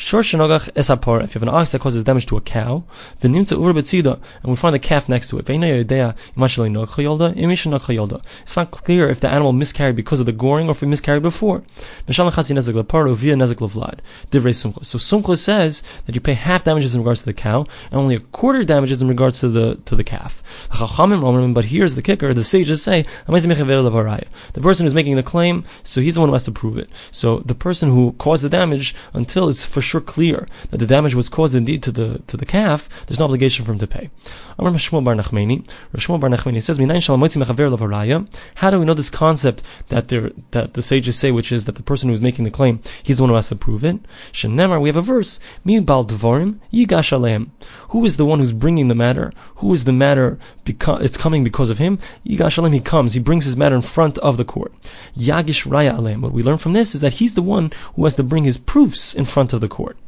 Shor 0.00 0.22
shenogach 0.22 0.70
esapor, 0.74 1.20
if 1.24 1.34
you 1.34 1.40
have 1.40 1.48
an 1.48 1.50
ox 1.54 1.72
that 1.72 1.80
causes 1.80 2.04
damage 2.04 2.26
to 2.26 2.36
a 2.36 2.40
cow, 2.40 2.84
v'nimtza 3.20 3.58
ur 3.58 3.74
betzida, 3.74 4.20
and 4.42 4.50
we 4.50 4.54
find 4.54 4.72
the 4.72 4.78
calf 4.78 5.08
next 5.08 5.30
to 5.30 5.38
it. 5.38 5.50
It's 5.50 5.58
not 8.56 8.70
clear 8.70 9.10
if 9.10 9.18
the 9.18 9.28
animal 9.28 9.52
miscarried 9.52 9.96
because 9.96 10.20
of 10.20 10.26
the 10.26 10.32
goring 10.32 10.68
or 10.68 10.70
if 10.70 10.84
it 10.84 10.86
miscarried 10.86 11.22
before. 11.22 11.64
So 12.06 12.12
Sumcha 14.98 15.36
says 15.36 15.82
that 16.06 16.14
you 16.14 16.20
pay 16.20 16.34
half 16.34 16.62
damages 16.62 16.94
in 16.94 17.00
regards 17.00 17.18
to 17.20 17.26
the 17.26 17.34
cow 17.34 17.66
and 17.90 18.00
only 18.00 18.14
a 18.14 18.20
quarter 18.20 18.62
damages 18.62 19.02
in 19.02 19.08
regards 19.08 19.40
to 19.40 19.48
the 19.48 19.80
to 19.84 19.96
the 19.96 20.04
calf. 20.04 20.68
But 20.70 21.64
here's 21.64 21.96
the 21.96 22.02
kicker: 22.02 22.32
the 22.32 22.44
sages 22.44 22.84
say 22.84 23.04
the 23.26 24.62
person 24.62 24.86
who's 24.86 24.94
making 24.94 25.16
the 25.16 25.24
claim, 25.24 25.64
so 25.82 26.00
he's 26.00 26.14
the 26.14 26.20
one 26.20 26.28
who 26.28 26.34
has 26.34 26.44
to 26.44 26.52
prove 26.52 26.78
it. 26.78 26.88
So 27.10 27.40
the 27.40 27.56
person 27.56 27.90
who 27.90 28.12
caused 28.12 28.44
the 28.44 28.48
damage, 28.48 28.94
until 29.12 29.48
it's 29.48 29.64
for 29.64 29.82
sure 29.88 30.00
clear 30.00 30.48
that 30.70 30.78
the 30.78 30.86
damage 30.86 31.14
was 31.14 31.28
caused 31.28 31.54
indeed 31.54 31.82
to 31.82 31.92
the 31.92 32.22
to 32.26 32.36
the 32.36 32.46
calf, 32.46 32.88
there's 33.06 33.18
no 33.18 33.24
obligation 33.24 33.64
for 33.64 33.72
him 33.72 33.78
to 33.78 33.86
pay. 33.86 34.10
Bar 34.58 34.70
Nachmani, 34.70 35.64
Bar 36.20 36.60
says, 36.60 36.78
How 38.56 38.70
do 38.70 38.78
we 38.80 38.84
know 38.84 38.94
this 38.94 39.10
concept 39.10 39.62
that 39.88 40.08
there 40.08 40.30
that 40.50 40.74
the 40.74 40.82
sages 40.82 41.18
say, 41.18 41.30
which 41.30 41.52
is 41.52 41.64
that 41.64 41.76
the 41.76 41.82
person 41.82 42.08
who's 42.08 42.20
making 42.20 42.44
the 42.44 42.50
claim, 42.50 42.80
he's 43.02 43.16
the 43.18 43.22
one 43.22 43.30
who 43.30 43.36
has 43.36 43.48
to 43.48 43.56
prove 43.56 43.84
it? 43.84 43.98
Shenemar, 44.32 44.80
we 44.80 44.88
have 44.88 44.96
a 44.96 45.02
verse, 45.02 45.40
Mi 45.64 45.80
Bal 45.80 46.04
Dvorim. 46.04 46.58
Who 47.90 48.04
is 48.04 48.16
the 48.16 48.24
one 48.24 48.38
who's 48.38 48.52
bringing 48.52 48.88
the 48.88 48.94
matter? 48.94 49.32
Who 49.56 49.72
is 49.72 49.84
the 49.84 49.92
matter? 49.92 50.38
Because 50.64 51.04
it's 51.04 51.16
coming 51.16 51.44
because 51.44 51.70
of 51.70 51.78
him. 51.78 51.98
Yigash 52.26 52.58
Aleim, 52.58 52.74
he 52.74 52.80
comes, 52.80 53.14
he 53.14 53.20
brings 53.20 53.44
his 53.44 53.56
matter 53.56 53.76
in 53.76 53.82
front 53.82 54.18
of 54.18 54.36
the 54.36 54.44
court. 54.44 54.72
Yagish 55.16 55.66
Raya. 55.66 56.20
What 56.20 56.32
we 56.32 56.42
learn 56.42 56.58
from 56.58 56.74
this 56.74 56.94
is 56.94 57.00
that 57.00 57.14
he's 57.14 57.34
the 57.34 57.42
one 57.42 57.72
who 57.94 58.04
has 58.04 58.16
to 58.16 58.22
bring 58.22 58.44
his 58.44 58.58
proofs 58.58 59.14
in 59.14 59.24
front 59.24 59.52
of 59.52 59.60
the 59.60 59.68
court 59.68 59.77
court. 59.78 60.07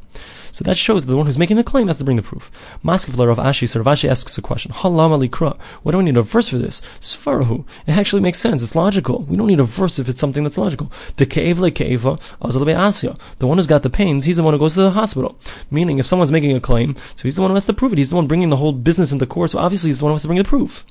So 0.53 0.65
that 0.65 0.77
shows 0.77 1.07
that 1.07 1.11
the 1.11 1.17
one 1.17 1.27
who's 1.27 1.39
making 1.39 1.57
the 1.57 1.65
claim 1.65 1.89
has 1.89 1.99
to 1.99 2.05
bring 2.05 2.17
the 2.17 2.23
proof. 2.23 2.51
Maskiv 2.85 3.17
Rav 3.19 3.39
Ashi, 3.39 3.69
so 3.69 4.09
asks 4.09 4.39
a 4.39 4.43
question. 4.43 4.73
Halam 4.73 5.11
alikra. 5.19 5.61
What 5.83 5.93
do 5.93 5.99
we 5.99 6.05
need 6.05 6.17
a 6.17 6.23
verse 6.23 6.49
for 6.49 6.59
this? 6.59 6.81
Svarahu. 7.01 7.65
It 7.87 7.93
actually 7.93 8.23
makes 8.23 8.39
sense. 8.39 8.63
It's 8.63 8.75
logical. 8.75 9.23
We 9.23 9.37
don't 9.37 9.47
need 9.47 9.61
a 9.61 9.65
verse 9.65 9.99
if 9.99 10.09
it's 10.09 10.21
something 10.21 10.43
that's 10.45 10.59
logical. 10.59 10.91
The 11.17 11.27
ke'ev 11.27 11.57
ke'eva 11.73 12.19
asya. 12.41 13.19
The 13.39 13.47
one 13.47 13.59
who's 13.59 13.67
got 13.67 13.83
the 13.83 13.91
pains, 13.91 14.25
he's 14.25 14.37
the 14.37 14.43
one 14.43 14.55
who 14.55 14.61
goes 14.61 14.75
to 14.75 14.83
the 14.83 14.91
hospital. 14.91 15.39
Meaning, 15.71 15.99
if 15.99 16.07
someone's 16.07 16.33
making 16.33 16.57
a 16.57 16.61
claim, 16.61 16.97
so 17.17 17.23
he's 17.23 17.37
the 17.37 17.43
one 17.43 17.51
who 17.51 17.55
has 17.55 17.67
to 17.67 17.73
prove 17.73 17.93
it. 17.93 17.99
He's 17.99 18.11
the 18.11 18.17
one 18.17 18.27
bringing 18.27 18.51
the 18.51 18.57
whole 18.57 18.73
business 18.73 19.13
into 19.13 19.27
court, 19.27 19.51
so 19.53 19.59
obviously 19.59 19.89
he's 19.89 19.99
the 19.99 20.05
one 20.05 20.11
who 20.11 20.15
has 20.15 20.23
to 20.23 20.29
bring 20.29 20.39
the 20.39 20.45
proof. 20.45 20.85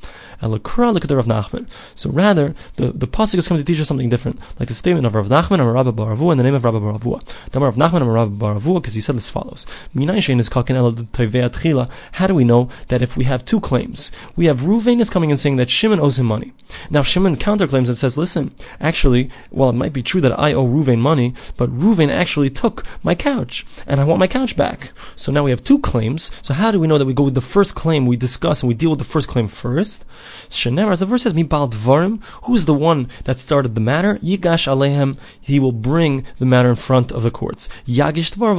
Nachman. 1.30 1.68
So 1.96 2.10
rather, 2.10 2.56
the, 2.76 2.92
the 2.92 3.08
pasuk 3.08 3.38
is 3.38 3.48
coming 3.48 3.64
to 3.64 3.66
teach 3.66 3.80
us 3.82 3.88
something 3.88 4.10
different, 4.10 4.40
like 4.60 4.68
the 4.68 4.76
statement 4.76 5.06
of 5.06 5.16
Rav 5.16 5.28
Nachman 5.28 5.60
and 5.60 5.72
Rabbi 5.72 5.92
Baravua 5.92 6.34
in 6.34 6.38
the 6.38 6.44
name 6.44 6.56
of 6.56 6.64
Rabbi 6.64 6.78
Baravua. 6.78 7.22
The 7.52 7.60
Rav 7.60 7.76
Nachman 7.76 8.02
and 8.02 8.14
Rabbi 8.14 8.34
Baravua, 8.34 8.82
because 8.82 8.94
he 8.94 9.02
said 9.02 9.16
as 9.16 9.30
follows: 9.30 9.49
How 12.12 12.28
do 12.28 12.36
we 12.36 12.44
know 12.44 12.70
that 12.88 13.02
if 13.02 13.18
we 13.18 13.24
have 13.26 13.46
two 13.46 13.60
claims, 13.60 14.12
we 14.36 14.46
have 14.46 14.62
Ruvain 14.62 15.00
is 15.00 15.10
coming 15.10 15.32
and 15.32 15.40
saying 15.40 15.56
that 15.58 15.70
Shimon 15.70 16.00
owes 16.00 16.20
him 16.20 16.26
money. 16.26 16.54
Now 16.90 17.02
Shimon 17.02 17.36
counterclaims 17.38 17.88
and 17.88 17.98
says, 17.98 18.18
"Listen, 18.18 18.52
actually, 18.80 19.30
well, 19.52 19.70
it 19.70 19.74
might 19.74 19.94
be 19.94 20.04
true 20.04 20.22
that 20.22 20.40
I 20.40 20.54
owe 20.54 20.68
Ruvain 20.68 21.00
money, 21.00 21.34
but 21.58 21.76
Ruvain 21.76 22.10
actually 22.10 22.50
took 22.50 22.86
my 23.04 23.16
couch, 23.16 23.66
and 23.88 24.00
I 24.00 24.04
want 24.04 24.20
my 24.20 24.28
couch 24.28 24.56
back." 24.56 24.92
So 25.16 25.32
now 25.32 25.44
we 25.44 25.52
have 25.52 25.64
two 25.64 25.80
claims. 25.80 26.32
So 26.42 26.54
how 26.54 26.72
do 26.72 26.80
we 26.80 26.88
know 26.88 26.98
that 26.98 27.06
we 27.06 27.14
go 27.14 27.24
with 27.24 27.36
the 27.36 27.42
first 27.42 27.76
claim 27.76 28.06
we 28.06 28.18
discuss 28.18 28.62
and 28.62 28.68
we 28.68 28.74
deal 28.76 28.92
with 28.92 29.00
the 29.00 29.06
first 29.06 29.28
claim 29.28 29.48
first? 29.48 30.06
Shenemar, 30.50 30.92
as 30.92 31.00
the 31.00 31.06
verse 31.06 31.24
says, 31.24 31.34
Mibal 31.34 31.70
Dvarim, 31.70 32.22
who 32.44 32.56
is 32.56 32.66
the 32.66 32.74
one 32.74 33.08
that 33.24 33.40
started 33.40 33.76
the 33.76 33.82
matter? 33.82 34.20
Yigash 34.24 34.68
Alehem, 34.68 35.18
he 35.40 35.60
will 35.60 35.72
bring 35.72 36.26
the 36.38 36.46
matter 36.46 36.70
in 36.70 36.76
front 36.76 37.12
of 37.12 37.24
the 37.24 37.32
courts. 37.32 37.70
Yagish 37.88 38.34
Dvar 38.36 38.56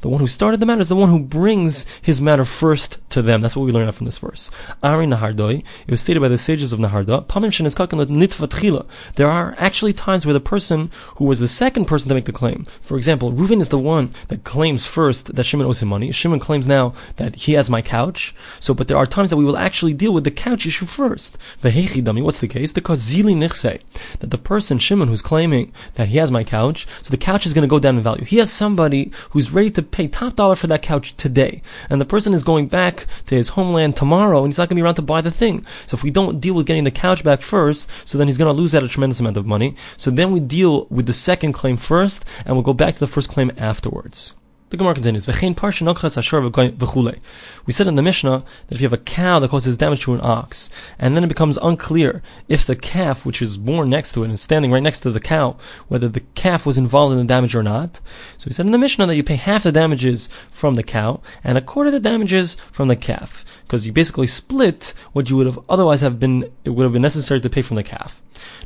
the 0.00 0.08
one 0.08 0.20
who 0.22 0.28
started 0.28 0.60
the 0.60 0.66
matter 0.66 0.80
is 0.80 0.88
the 0.88 0.96
one 0.96 1.10
who 1.10 1.20
brings 1.20 1.84
his 2.00 2.20
matter 2.20 2.44
first 2.44 2.98
to 3.10 3.22
them. 3.22 3.40
That's 3.40 3.56
what 3.56 3.64
we 3.66 3.72
learn 3.72 3.88
out 3.88 3.94
from 3.94 4.06
this 4.06 4.18
verse. 4.18 4.50
Ari 4.82 5.06
Nahardoi, 5.06 5.64
it 5.86 5.90
was 5.90 6.00
stated 6.00 6.20
by 6.20 6.28
the 6.28 6.38
sages 6.38 6.72
of 6.72 6.80
Naharda, 6.80 7.26
There 9.16 9.28
are 9.28 9.54
actually 9.58 9.92
times 9.92 10.24
where 10.24 10.32
the 10.32 10.40
person 10.40 10.90
who 11.16 11.24
was 11.24 11.40
the 11.40 11.48
second 11.48 11.86
person 11.86 12.08
to 12.08 12.14
make 12.14 12.24
the 12.24 12.32
claim, 12.32 12.66
for 12.80 12.96
example, 12.96 13.32
Reuven 13.32 13.60
is 13.60 13.68
the 13.68 13.78
one 13.78 14.14
that 14.28 14.44
claims 14.44 14.84
first 14.84 15.34
that 15.34 15.44
Shimon 15.44 15.66
owes 15.66 15.82
him 15.82 15.88
money. 15.88 16.12
Shimon 16.12 16.38
claims 16.38 16.66
now 16.66 16.94
that 17.16 17.34
he 17.34 17.54
has 17.54 17.68
my 17.68 17.82
couch. 17.82 18.34
So, 18.60 18.74
but 18.74 18.88
there 18.88 18.96
are 18.96 19.06
times 19.06 19.30
that 19.30 19.36
we 19.36 19.44
will 19.44 19.56
actually 19.56 19.94
deal 19.94 20.12
with 20.12 20.24
the 20.24 20.30
couch 20.30 20.66
issue 20.66 20.86
first. 20.86 21.36
Vehechidami, 21.62 22.22
what's 22.22 22.38
the 22.38 22.48
case? 22.48 22.72
Because 22.72 23.02
zili 23.02 23.34
nichse, 23.34 23.80
that 24.20 24.30
the 24.30 24.38
person, 24.38 24.78
Shimon, 24.78 25.08
who's 25.08 25.22
claiming 25.22 25.72
that 25.96 26.08
he 26.08 26.18
has 26.18 26.30
my 26.30 26.44
couch, 26.44 26.86
so 27.02 27.10
the 27.10 27.16
couch 27.16 27.44
is 27.44 27.54
going 27.54 27.62
to 27.62 27.68
go 27.68 27.78
down 27.78 27.96
in 27.96 28.02
value. 28.02 28.24
He 28.24 28.38
has 28.38 28.52
somebody 28.52 29.10
who's 29.30 29.52
ready 29.52 29.70
to 29.72 29.82
pay 29.82 30.08
top 30.12 30.36
dollar 30.36 30.56
for 30.56 30.66
that 30.68 30.82
couch 30.82 31.16
today. 31.16 31.62
And 31.90 32.00
the 32.00 32.04
person 32.04 32.34
is 32.34 32.44
going 32.44 32.68
back 32.68 33.06
to 33.26 33.34
his 33.34 33.50
homeland 33.50 33.96
tomorrow, 33.96 34.38
and 34.44 34.48
he's 34.48 34.58
not 34.58 34.68
going 34.68 34.76
to 34.76 34.80
be 34.80 34.84
around 34.84 34.96
to 34.96 35.02
buy 35.02 35.20
the 35.20 35.30
thing. 35.30 35.66
So 35.86 35.96
if 35.96 36.02
we 36.02 36.10
don't 36.10 36.40
deal 36.40 36.54
with 36.54 36.66
getting 36.66 36.84
the 36.84 36.90
couch 36.90 37.24
back 37.24 37.40
first, 37.40 37.90
so 38.04 38.18
then 38.18 38.28
he's 38.28 38.38
going 38.38 38.54
to 38.54 38.60
lose 38.60 38.74
out 38.74 38.82
a 38.82 38.88
tremendous 38.88 39.20
amount 39.20 39.36
of 39.36 39.46
money. 39.46 39.74
So 39.96 40.10
then 40.10 40.32
we 40.32 40.40
deal 40.40 40.86
with 40.90 41.06
the 41.06 41.12
second 41.12 41.52
claim 41.52 41.76
first, 41.76 42.24
and 42.44 42.54
we'll 42.54 42.62
go 42.62 42.74
back 42.74 42.94
to 42.94 43.00
the 43.00 43.06
first 43.06 43.28
claim 43.28 43.50
afterwards. 43.56 44.34
The 44.72 44.78
Gemara 44.78 44.94
continues, 44.94 45.26
We 45.26 45.34
said 47.74 47.86
in 47.86 47.94
the 47.94 48.02
Mishnah 48.02 48.38
that 48.38 48.74
if 48.74 48.80
you 48.80 48.86
have 48.86 48.92
a 48.94 48.96
cow 48.96 49.38
that 49.38 49.50
causes 49.50 49.76
damage 49.76 50.00
to 50.00 50.14
an 50.14 50.20
ox, 50.22 50.70
and 50.98 51.14
then 51.14 51.22
it 51.22 51.28
becomes 51.28 51.58
unclear 51.58 52.22
if 52.48 52.64
the 52.64 52.74
calf, 52.74 53.26
which 53.26 53.42
is 53.42 53.58
born 53.58 53.90
next 53.90 54.12
to 54.12 54.24
it 54.24 54.28
and 54.28 54.40
standing 54.40 54.70
right 54.70 54.82
next 54.82 55.00
to 55.00 55.10
the 55.10 55.20
cow, 55.20 55.58
whether 55.88 56.08
the 56.08 56.20
calf 56.20 56.64
was 56.64 56.78
involved 56.78 57.12
in 57.12 57.18
the 57.18 57.26
damage 57.26 57.54
or 57.54 57.62
not. 57.62 58.00
So 58.38 58.46
we 58.46 58.54
said 58.54 58.64
in 58.64 58.72
the 58.72 58.78
Mishnah 58.78 59.08
that 59.08 59.14
you 59.14 59.22
pay 59.22 59.36
half 59.36 59.64
the 59.64 59.72
damages 59.72 60.30
from 60.50 60.76
the 60.76 60.82
cow 60.82 61.20
and 61.44 61.58
a 61.58 61.60
quarter 61.60 61.88
of 61.88 61.92
the 61.92 62.00
damages 62.00 62.54
from 62.70 62.88
the 62.88 62.96
calf, 62.96 63.44
because 63.64 63.86
you 63.86 63.92
basically 63.92 64.26
split 64.26 64.94
what 65.12 65.28
you 65.28 65.36
would 65.36 65.44
have 65.44 65.58
otherwise 65.68 66.00
have 66.00 66.18
been, 66.18 66.50
it 66.64 66.70
would 66.70 66.84
have 66.84 66.94
been 66.94 67.02
necessary 67.02 67.42
to 67.42 67.50
pay 67.50 67.60
from 67.60 67.76
the 67.76 67.82
calf. 67.82 68.22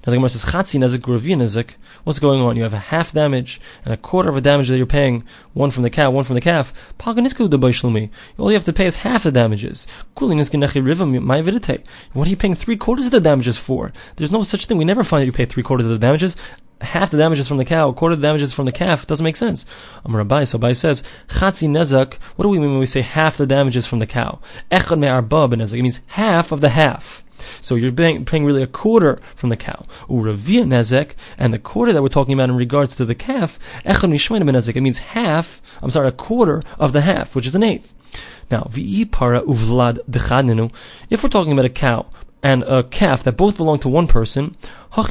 Now 0.07 0.11
the 0.11 0.17
Gemara 0.17 0.29
says, 0.29 0.45
Chatzi 0.45 0.79
nezik, 0.79 1.01
nezik. 1.01 1.75
What's 2.05 2.19
going 2.19 2.41
on? 2.41 2.57
You 2.57 2.63
have 2.63 2.73
a 2.73 2.79
half 2.79 3.13
damage 3.13 3.61
and 3.85 3.93
a 3.93 3.97
quarter 3.97 4.29
of 4.29 4.37
a 4.37 4.41
damage 4.41 4.69
that 4.69 4.77
you're 4.77 4.87
paying, 4.87 5.25
one 5.53 5.71
from 5.71 5.83
the 5.83 5.91
cow, 5.91 6.11
one 6.11 6.25
from 6.25 6.35
the 6.35 6.41
calf. 6.41 6.73
All 7.05 7.15
you 7.17 8.55
have 8.55 8.65
to 8.65 8.73
pay 8.73 8.87
is 8.87 8.97
half 8.97 9.23
the 9.25 9.33
damages. 9.33 9.87
What 10.15 10.29
are 12.27 12.31
you 12.31 12.37
paying 12.37 12.55
three 12.55 12.77
quarters 12.77 13.07
of 13.07 13.13
the 13.13 13.21
damages 13.21 13.57
for? 13.57 13.93
There's 14.17 14.33
no 14.33 14.43
such 14.43 14.67
thing. 14.67 14.79
We 14.79 14.85
never 14.85 15.05
find 15.05 15.23
that 15.23 15.27
you 15.27 15.33
pay 15.33 15.45
three 15.45 15.63
quarters 15.63 15.87
of 15.87 15.93
the 15.93 15.99
damages 15.99 16.37
half 16.81 17.11
the 17.11 17.19
damages 17.19 17.49
from 17.49 17.57
the 17.57 17.65
cow, 17.65 17.89
a 17.89 17.93
quarter 17.93 18.15
of 18.15 18.21
the 18.21 18.27
damages 18.27 18.53
from 18.53 18.67
the 18.67 18.73
calf, 18.73 19.03
it 19.03 19.09
doesn't 19.09 19.25
make 19.25 19.37
sense. 19.37 19.65
Amar 20.05 20.25
Abai, 20.25 20.47
so 20.47 20.59
Abai 20.59 20.77
says, 20.77 21.03
Chatzi 21.29 21.69
nezak, 21.69 22.15
what 22.37 22.45
do 22.45 22.49
we 22.49 22.59
mean 22.59 22.71
when 22.71 22.79
we 22.79 22.87
say 22.87 23.03
half 23.03 23.37
the 23.37 23.47
damages 23.47 23.87
from 23.87 23.99
the 23.99 24.07
cow? 24.07 24.39
Echad 24.71 24.99
me'arba 24.99 25.49
benezak, 25.49 25.79
it 25.79 25.83
means 25.83 26.01
half 26.09 26.53
of 26.53 26.61
the 26.61 26.71
half. 26.71 27.25
So 27.61 27.75
you're 27.75 27.93
paying, 27.93 28.25
paying 28.25 28.45
really 28.45 28.63
a 28.63 28.67
quarter 28.67 29.19
from 29.35 29.51
the 29.51 29.57
cow. 29.57 29.85
Uravia 30.09 30.65
nezek, 30.65 31.13
and 31.39 31.53
the 31.53 31.59
quarter 31.59 31.93
that 31.93 32.03
we're 32.03 32.09
talking 32.09 32.35
about 32.35 32.51
in 32.51 32.57
regards 32.57 32.95
to 32.97 33.05
the 33.05 33.15
calf, 33.15 33.59
echad 33.85 34.11
mishmein 34.11 34.43
nezek. 34.43 34.77
It 34.77 34.81
means 34.81 34.99
half. 34.99 35.61
I'm 35.83 35.91
sorry, 35.91 36.09
a 36.09 36.13
quarter 36.13 36.63
of 36.79 36.93
the 36.93 37.03
half, 37.03 37.35
which 37.35 37.47
is 37.47 37.55
an 37.55 37.63
eighth. 37.63 37.95
Now, 38.51 38.69
vi 38.71 39.05
para 39.05 39.43
uvlad 39.43 39.99
dechadnenu. 40.09 40.73
If 41.11 41.23
we're 41.23 41.29
talking 41.29 41.53
about 41.53 41.65
a 41.65 41.71
cow 41.71 42.07
and 42.43 42.63
a 42.65 42.85
calf 42.85 43.23
that 43.25 43.37
both 43.37 43.57
belong 43.57 43.79
to 43.81 43.89
one 43.89 44.07
person, 44.07 44.57
so 44.95 45.03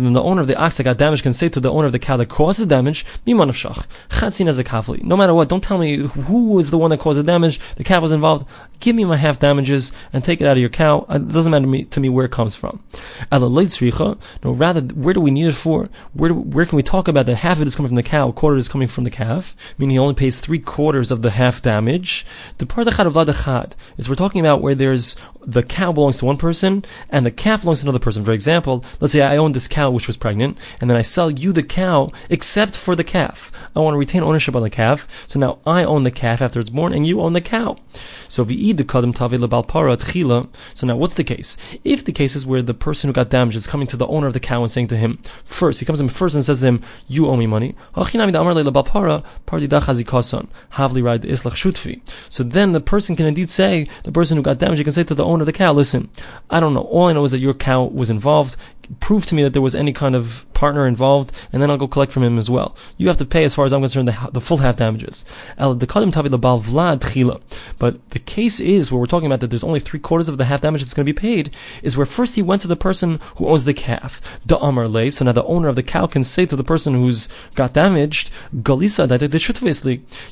then 0.00 0.12
the 0.12 0.22
owner 0.22 0.40
of 0.40 0.46
the 0.46 0.56
ox 0.56 0.76
that 0.76 0.84
got 0.84 0.96
damaged 0.96 1.22
can 1.22 1.32
say 1.32 1.48
to 1.48 1.60
the 1.60 1.72
owner 1.72 1.86
of 1.86 1.92
the 1.92 1.98
cow 1.98 2.16
that 2.16 2.28
caused 2.28 2.60
the 2.60 2.66
damage, 2.66 3.04
No 3.26 5.16
matter 5.16 5.34
what, 5.34 5.48
don't 5.48 5.62
tell 5.62 5.78
me 5.78 5.96
who 5.96 6.54
was 6.54 6.70
the 6.70 6.78
one 6.78 6.90
that 6.90 7.00
caused 7.00 7.18
the 7.18 7.24
damage, 7.24 7.58
the 7.74 7.84
calf 7.84 8.02
was 8.02 8.12
involved, 8.12 8.46
give 8.80 8.94
me 8.94 9.04
my 9.04 9.16
half 9.16 9.38
damages 9.38 9.92
and 10.12 10.22
take 10.22 10.40
it 10.40 10.46
out 10.46 10.52
of 10.52 10.58
your 10.58 10.68
cow. 10.68 11.04
Uh, 11.08 11.16
it 11.16 11.28
doesn't 11.28 11.50
matter 11.50 11.64
to 11.64 11.70
me, 11.70 11.84
to 11.84 12.00
me 12.00 12.08
where 12.08 12.24
it 12.24 12.30
comes 12.30 12.54
from. 12.54 12.82
No, 14.44 14.52
rather, 14.52 14.80
where 14.80 15.14
do 15.14 15.20
we 15.20 15.30
need 15.32 15.48
it 15.48 15.54
for? 15.54 15.86
Where, 16.12 16.28
do, 16.30 16.34
where 16.36 16.64
can 16.64 16.76
we 16.76 16.82
talk 16.82 17.08
about 17.08 17.26
that 17.26 17.36
half 17.36 17.56
of 17.56 17.62
it 17.62 17.68
is 17.68 17.76
coming 17.76 17.88
from 17.88 17.96
the 17.96 18.02
cow, 18.02 18.28
a 18.28 18.32
quarter 18.32 18.56
is 18.56 18.68
coming 18.68 18.88
from 18.88 19.04
the 19.04 19.10
calf, 19.10 19.56
meaning 19.78 19.94
he 19.94 19.98
only 19.98 20.14
pays 20.14 20.38
three 20.38 20.60
quarters 20.60 21.10
of 21.10 21.22
the 21.22 21.32
half 21.32 21.60
damage. 21.60 22.24
The 22.58 22.66
part 22.66 22.86
of 22.86 22.94
is 23.98 24.08
we're 24.08 24.14
talking 24.14 24.40
about 24.40 24.62
where 24.62 24.75
there's 24.76 25.16
the 25.46 25.62
cow 25.62 25.92
belongs 25.92 26.18
to 26.18 26.24
one 26.24 26.36
person 26.36 26.84
and 27.08 27.24
the 27.24 27.30
calf 27.30 27.62
belongs 27.62 27.80
to 27.80 27.84
another 27.84 28.00
person. 28.00 28.24
For 28.24 28.32
example, 28.32 28.84
let's 29.00 29.12
say 29.12 29.22
I 29.22 29.36
own 29.36 29.52
this 29.52 29.68
cow 29.68 29.90
which 29.90 30.08
was 30.08 30.16
pregnant, 30.16 30.58
and 30.80 30.90
then 30.90 30.96
I 30.96 31.02
sell 31.02 31.30
you 31.30 31.52
the 31.52 31.62
cow 31.62 32.10
except 32.28 32.74
for 32.74 32.96
the 32.96 33.04
calf. 33.04 33.52
I 33.74 33.80
want 33.80 33.94
to 33.94 33.98
retain 33.98 34.22
ownership 34.22 34.56
on 34.56 34.62
the 34.62 34.70
calf, 34.70 35.06
so 35.28 35.38
now 35.38 35.58
I 35.66 35.84
own 35.84 36.02
the 36.02 36.10
calf 36.10 36.42
after 36.42 36.58
it's 36.58 36.70
born, 36.70 36.92
and 36.92 37.06
you 37.06 37.20
own 37.20 37.32
the 37.32 37.40
cow. 37.40 37.76
So 38.26 38.44
v'id 38.44 38.76
the 38.76 38.84
kadam 38.84 39.14
tavi 39.14 39.38
lebalpara 39.38 39.96
tchila. 39.96 40.48
So 40.74 40.86
now 40.86 40.96
what's 40.96 41.14
the 41.14 41.24
case? 41.24 41.56
If 41.84 42.04
the 42.04 42.12
case 42.12 42.34
is 42.34 42.46
where 42.46 42.62
the 42.62 42.74
person 42.74 43.08
who 43.08 43.14
got 43.14 43.30
damaged 43.30 43.56
is 43.56 43.66
coming 43.66 43.86
to 43.88 43.96
the 43.96 44.06
owner 44.08 44.26
of 44.26 44.32
the 44.32 44.40
cow 44.40 44.62
and 44.62 44.70
saying 44.70 44.88
to 44.88 44.96
him 44.96 45.18
first, 45.44 45.78
he 45.78 45.86
comes 45.86 46.00
to 46.00 46.04
him 46.04 46.08
first 46.08 46.34
and 46.34 46.44
says 46.44 46.60
to 46.60 46.66
him, 46.66 46.80
"You 47.06 47.28
owe 47.28 47.36
me 47.36 47.46
money." 47.46 47.76
So 47.94 48.02
then 52.42 52.72
the 52.72 52.80
person 52.80 53.16
can 53.16 53.26
indeed 53.26 53.50
say, 53.50 53.86
the 54.02 54.12
person 54.12 54.36
who 54.36 54.42
got 54.42 54.55
damaged, 54.58 54.78
you 54.78 54.84
can 54.84 54.92
say 54.92 55.04
to 55.04 55.14
the 55.14 55.24
owner 55.24 55.42
of 55.42 55.46
the 55.46 55.52
cow, 55.52 55.72
"Listen, 55.72 56.08
I 56.50 56.60
don't 56.60 56.74
know. 56.74 56.82
All 56.82 57.06
I 57.06 57.12
know 57.12 57.24
is 57.24 57.32
that 57.32 57.38
your 57.38 57.54
cow 57.54 57.84
was 57.84 58.10
involved. 58.10 58.56
Prove 59.00 59.26
to 59.26 59.34
me 59.34 59.42
that 59.42 59.52
there 59.52 59.62
was 59.62 59.74
any 59.74 59.92
kind 59.92 60.14
of 60.14 60.46
partner 60.54 60.86
involved, 60.86 61.32
and 61.52 61.60
then 61.60 61.70
I'll 61.70 61.76
go 61.76 61.88
collect 61.88 62.12
from 62.12 62.22
him 62.22 62.38
as 62.38 62.48
well. 62.48 62.76
You 62.96 63.08
have 63.08 63.16
to 63.16 63.24
pay, 63.24 63.42
as 63.42 63.52
far 63.52 63.64
as 63.64 63.72
I'm 63.72 63.80
concerned, 63.80 64.06
the, 64.06 64.30
the 64.32 64.40
full 64.40 64.58
half 64.58 64.76
damages. 64.76 65.24
But 65.58 65.80
the 68.10 68.18
case 68.24 68.60
is 68.60 68.92
where 68.92 69.00
we're 69.00 69.06
talking 69.06 69.26
about 69.26 69.40
that 69.40 69.50
there's 69.50 69.64
only 69.64 69.80
three 69.80 69.98
quarters 69.98 70.28
of 70.28 70.38
the 70.38 70.44
half 70.44 70.60
damage 70.60 70.82
that's 70.82 70.94
going 70.94 71.04
to 71.04 71.12
be 71.12 71.20
paid, 71.20 71.52
is 71.82 71.96
where 71.96 72.06
first 72.06 72.36
he 72.36 72.42
went 72.42 72.62
to 72.62 72.68
the 72.68 72.76
person 72.76 73.18
who 73.36 73.48
owns 73.48 73.64
the 73.64 73.74
calf. 73.74 74.20
So 74.48 75.24
now 75.24 75.32
the 75.32 75.44
owner 75.44 75.66
of 75.68 75.74
the 75.74 75.82
cow 75.82 76.06
can 76.06 76.22
say 76.22 76.46
to 76.46 76.54
the 76.54 76.62
person 76.62 76.94
who's 76.94 77.28
got 77.56 77.72
damaged, 77.72 78.30
Galisa, 78.54 79.06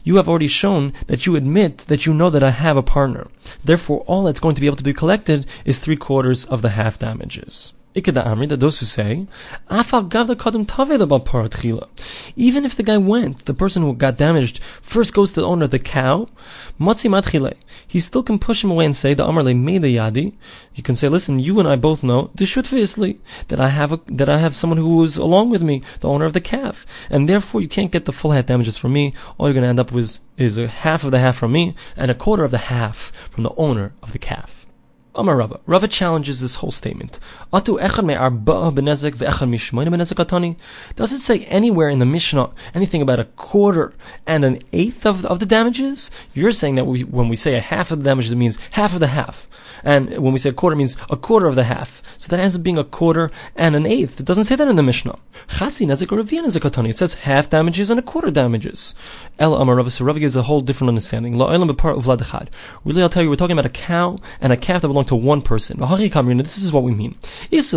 you 0.04 0.16
have 0.16 0.28
already 0.28 0.48
shown 0.48 0.92
that 1.08 1.26
you 1.26 1.34
admit 1.34 1.78
that 1.78 2.06
you 2.06 2.14
know 2.14 2.30
that 2.30 2.44
I 2.44 2.50
have 2.50 2.76
a 2.76 2.82
partner. 2.82 3.26
Therefore, 3.64 4.04
all 4.14 4.22
that's 4.22 4.40
going 4.40 4.54
to 4.54 4.60
be 4.60 4.66
able 4.68 4.76
to 4.76 4.84
be 4.84 4.94
collected 4.94 5.44
is 5.64 5.80
three 5.80 5.96
quarters 5.96 6.44
of 6.44 6.62
the 6.62 6.70
half 6.70 6.98
damages. 6.98 7.72
Ikeda 7.94 8.26
Amri, 8.26 8.48
that 8.48 8.58
those 8.58 8.80
who 8.80 8.86
say, 8.86 9.26
even 12.36 12.64
if 12.64 12.76
the 12.76 12.82
guy 12.82 12.98
went, 12.98 13.44
the 13.44 13.54
person 13.54 13.82
who 13.82 13.94
got 13.94 14.16
damaged, 14.16 14.58
first 14.82 15.14
goes 15.14 15.30
to 15.32 15.40
the 15.40 15.46
owner 15.46 15.66
of 15.66 15.70
the 15.70 15.78
cow, 15.78 16.28
he 17.86 18.00
still 18.00 18.22
can 18.24 18.38
push 18.40 18.64
him 18.64 18.70
away 18.72 18.84
and 18.84 18.96
say, 18.96 19.14
the 19.14 19.24
Amarle 19.24 19.54
made 19.54 19.82
the 19.82 19.96
Yadi. 19.96 20.32
You 20.74 20.82
can 20.82 20.96
say, 20.96 21.08
listen, 21.08 21.38
you 21.38 21.60
and 21.60 21.68
I 21.68 21.76
both 21.76 22.02
know, 22.02 22.30
that 22.34 23.60
I 23.60 23.68
have 23.68 23.92
a, 23.92 24.00
that 24.06 24.28
I 24.28 24.38
have 24.38 24.56
someone 24.56 24.78
who 24.78 25.04
is 25.04 25.16
along 25.16 25.50
with 25.50 25.62
me, 25.62 25.82
the 26.00 26.08
owner 26.08 26.24
of 26.24 26.32
the 26.32 26.40
calf. 26.40 26.84
And 27.08 27.28
therefore 27.28 27.60
you 27.60 27.68
can't 27.68 27.92
get 27.92 28.06
the 28.06 28.12
full 28.12 28.32
half 28.32 28.46
damages 28.46 28.76
from 28.76 28.92
me. 28.92 29.14
All 29.38 29.46
you're 29.46 29.54
going 29.54 29.62
to 29.62 29.68
end 29.68 29.78
up 29.78 29.92
with 29.92 30.18
is 30.36 30.58
a 30.58 30.66
half 30.66 31.04
of 31.04 31.12
the 31.12 31.20
half 31.20 31.36
from 31.36 31.52
me 31.52 31.76
and 31.96 32.10
a 32.10 32.14
quarter 32.14 32.42
of 32.42 32.50
the 32.50 32.58
half 32.58 33.12
from 33.30 33.44
the 33.44 33.54
owner 33.56 33.92
of 34.02 34.10
the 34.10 34.18
calf. 34.18 34.63
Amar 35.16 35.36
Rava. 35.36 35.60
Rava 35.66 35.88
challenges 35.88 36.40
this 36.40 36.56
whole 36.56 36.70
statement. 36.70 37.20
Does 37.52 37.68
it 41.12 41.20
say 41.20 41.44
anywhere 41.44 41.88
in 41.88 41.98
the 41.98 42.04
Mishnah 42.04 42.50
anything 42.74 43.02
about 43.02 43.20
a 43.20 43.24
quarter 43.24 43.94
and 44.26 44.44
an 44.44 44.58
eighth 44.72 45.06
of, 45.06 45.24
of 45.26 45.38
the 45.40 45.46
damages? 45.46 46.10
You're 46.32 46.52
saying 46.52 46.74
that 46.74 46.86
we, 46.86 47.04
when 47.04 47.28
we 47.28 47.36
say 47.36 47.56
a 47.56 47.60
half 47.60 47.90
of 47.90 48.00
the 48.00 48.04
damages, 48.04 48.32
it 48.32 48.36
means 48.36 48.58
half 48.72 48.94
of 48.94 49.00
the 49.00 49.08
half. 49.08 49.48
And 49.84 50.18
when 50.18 50.32
we 50.32 50.38
say 50.38 50.50
a 50.50 50.52
quarter, 50.52 50.76
means 50.76 50.96
a 51.10 51.16
quarter 51.16 51.46
of 51.46 51.56
the 51.56 51.64
half. 51.64 52.02
So 52.16 52.28
that 52.30 52.40
ends 52.40 52.56
up 52.56 52.62
being 52.62 52.78
a 52.78 52.84
quarter 52.84 53.30
and 53.54 53.76
an 53.76 53.84
eighth. 53.84 54.18
It 54.18 54.26
doesn't 54.26 54.44
say 54.44 54.56
that 54.56 54.66
in 54.66 54.76
the 54.76 54.82
Mishnah. 54.82 55.18
It 55.46 56.98
says 56.98 57.14
half 57.14 57.50
damages 57.50 57.90
and 57.90 58.00
a 58.00 58.02
quarter 58.02 58.30
damages. 58.30 58.94
El 59.38 59.54
Amar 59.54 59.76
Rava. 59.76 59.90
So 59.90 60.04
Rava 60.04 60.20
gives 60.20 60.36
a 60.36 60.44
whole 60.44 60.62
different 60.62 60.88
understanding. 60.88 61.34
Really, 61.34 63.02
I'll 63.02 63.08
tell 63.08 63.22
you, 63.22 63.28
we're 63.28 63.36
talking 63.36 63.58
about 63.58 63.66
a 63.66 63.70
cow 63.70 64.18
and 64.40 64.52
a 64.52 64.56
calf 64.56 64.82
that 64.82 64.88
belong 65.04 65.20
to 65.20 65.26
one 65.26 65.42
person. 65.42 65.78
This 65.78 66.58
is 66.58 66.72
what 66.72 66.82
we 66.82 66.94
mean. 66.94 67.14
If 67.50 67.72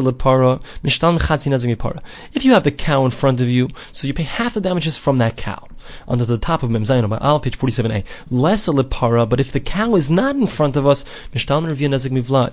you 2.45 2.51
have 2.53 2.63
the 2.63 2.71
cow 2.71 3.05
in 3.05 3.11
front 3.11 3.41
of 3.41 3.49
you, 3.49 3.69
so 3.91 4.07
you 4.07 4.13
pay 4.13 4.23
half 4.23 4.53
the 4.53 4.61
damages 4.61 4.97
from 4.97 5.17
that 5.19 5.37
cow. 5.37 5.67
Under 6.07 6.25
the 6.25 6.37
top 6.37 6.63
of 6.63 6.71
Mem 6.71 6.83
Zayin 6.83 7.09
by 7.09 7.17
Al, 7.21 7.39
page 7.39 7.57
47a. 7.57 8.03
Less 8.29 8.67
a 8.67 8.71
lipara, 8.71 9.27
but 9.27 9.39
if 9.39 9.51
the 9.51 9.59
cow 9.59 9.95
is 9.95 10.09
not 10.09 10.35
in 10.35 10.47
front 10.47 10.77
of 10.77 10.87
us, 10.87 11.05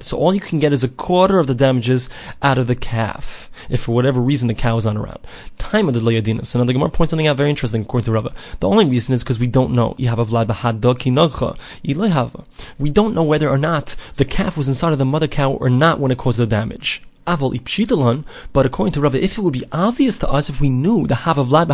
so 0.01 0.19
all 0.19 0.35
you 0.35 0.41
can 0.41 0.59
get 0.59 0.73
is 0.73 0.85
a 0.85 0.89
quarter 0.89 1.39
of 1.39 1.47
the 1.47 1.55
damages 1.55 2.09
out 2.43 2.59
of 2.59 2.67
the 2.67 2.75
calf, 2.75 3.51
if 3.69 3.81
for 3.81 3.93
whatever 3.93 4.21
reason 4.21 4.49
the 4.49 4.55
cow 4.55 4.77
is 4.77 4.85
not 4.85 4.97
around. 4.97 5.21
Time 5.59 5.89
of 5.89 5.95
the 5.95 6.01
Layadina. 6.01 6.45
So 6.45 6.59
now 6.59 6.65
the 6.65 6.73
Gemara 6.73 6.91
points 6.91 7.11
something 7.11 7.27
out 7.27 7.37
very 7.37 7.51
interesting 7.51 7.83
according 7.83 8.07
to 8.07 8.13
Rava. 8.13 8.33
The 8.61 8.69
only 8.69 8.89
reason 8.89 9.15
is 9.15 9.23
because 9.23 9.39
we 9.39 9.47
don't 9.47 9.73
know. 9.73 9.95
We 9.99 10.07
don't 12.91 13.15
know 13.15 13.23
whether 13.23 13.49
or 13.49 13.59
not 13.59 13.97
the 14.17 14.25
calf 14.25 14.57
was 14.57 14.69
inside 14.69 14.93
of 14.93 14.99
the 14.99 15.05
mother 15.05 15.29
cow 15.29 15.53
or 15.53 15.71
not 15.71 16.01
when 16.01 16.11
it 16.11 16.19
caused 16.19 16.39
the 16.39 16.47
damage. 16.47 17.03
Aval 17.27 18.25
but 18.53 18.67
according 18.67 18.93
to 18.93 19.01
Rabbi, 19.01 19.19
if 19.19 19.39
it 19.39 19.41
would 19.41 19.53
be 19.53 19.65
obvious 19.73 20.19
to 20.19 20.31
us 20.31 20.49
if 20.49 20.61
we 20.61 20.69
knew 20.69 21.07
the 21.07 21.15
hav 21.15 21.39
of 21.39 21.49
vlad 21.49 21.69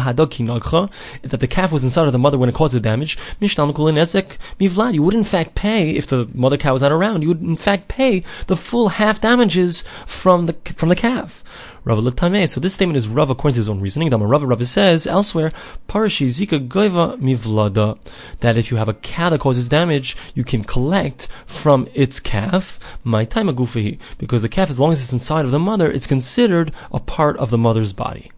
that 1.22 1.40
the 1.40 1.46
calf 1.46 1.72
was 1.72 1.84
inside 1.84 2.06
of 2.06 2.12
the 2.12 2.18
mother 2.18 2.38
when 2.38 2.48
it 2.48 2.54
caused 2.54 2.74
the 2.74 2.80
damage, 2.80 3.18
mivlad, 3.40 4.94
you 4.94 5.02
would 5.02 5.14
in 5.14 5.24
fact 5.24 5.54
pay 5.54 5.90
if 5.90 6.06
the 6.06 6.28
mother 6.34 6.56
cow 6.56 6.72
was 6.72 6.82
not 6.82 6.92
around. 6.92 7.22
You 7.22 7.28
would 7.28 7.42
in 7.42 7.56
fact 7.56 7.88
pay 7.88 8.22
the 8.46 8.56
full 8.56 8.90
half 8.90 9.20
damages 9.20 9.82
from 10.06 10.46
the 10.46 10.54
from 10.76 10.88
the 10.88 10.96
calf. 10.96 11.44
Rava 11.84 12.02
Latame. 12.02 12.48
So 12.48 12.60
this 12.60 12.74
statement 12.74 12.96
is 12.96 13.08
Rava 13.08 13.32
according 13.32 13.54
to 13.54 13.60
his 13.60 13.68
own 13.68 13.80
reasoning. 13.80 14.10
Rava 14.10 14.46
Rava 14.46 14.64
says 14.64 15.06
elsewhere, 15.06 15.52
Parashi 15.88 16.26
Zika 16.28 16.66
Goiva 16.68 17.18
Mivlada, 17.18 17.98
that 18.40 18.56
if 18.56 18.70
you 18.70 18.76
have 18.76 18.88
a 18.88 18.94
cow 18.94 19.30
that 19.30 19.40
causes 19.40 19.68
damage, 19.68 20.16
you 20.34 20.44
can 20.44 20.64
collect 20.64 21.28
from 21.46 21.88
its 21.94 22.20
calf, 22.20 22.78
my 23.04 23.24
time 23.24 23.48
because 24.18 24.42
the 24.42 24.48
calf, 24.48 24.70
as 24.70 24.78
long 24.78 24.92
as 24.92 25.02
it's 25.02 25.12
inside 25.12 25.44
of 25.44 25.50
the 25.50 25.58
mother, 25.58 25.90
it's 25.90 26.06
considered 26.06 26.72
a 26.92 27.00
part 27.00 27.36
of 27.38 27.50
the 27.50 27.58
mother's 27.58 27.92
body. 27.92 28.30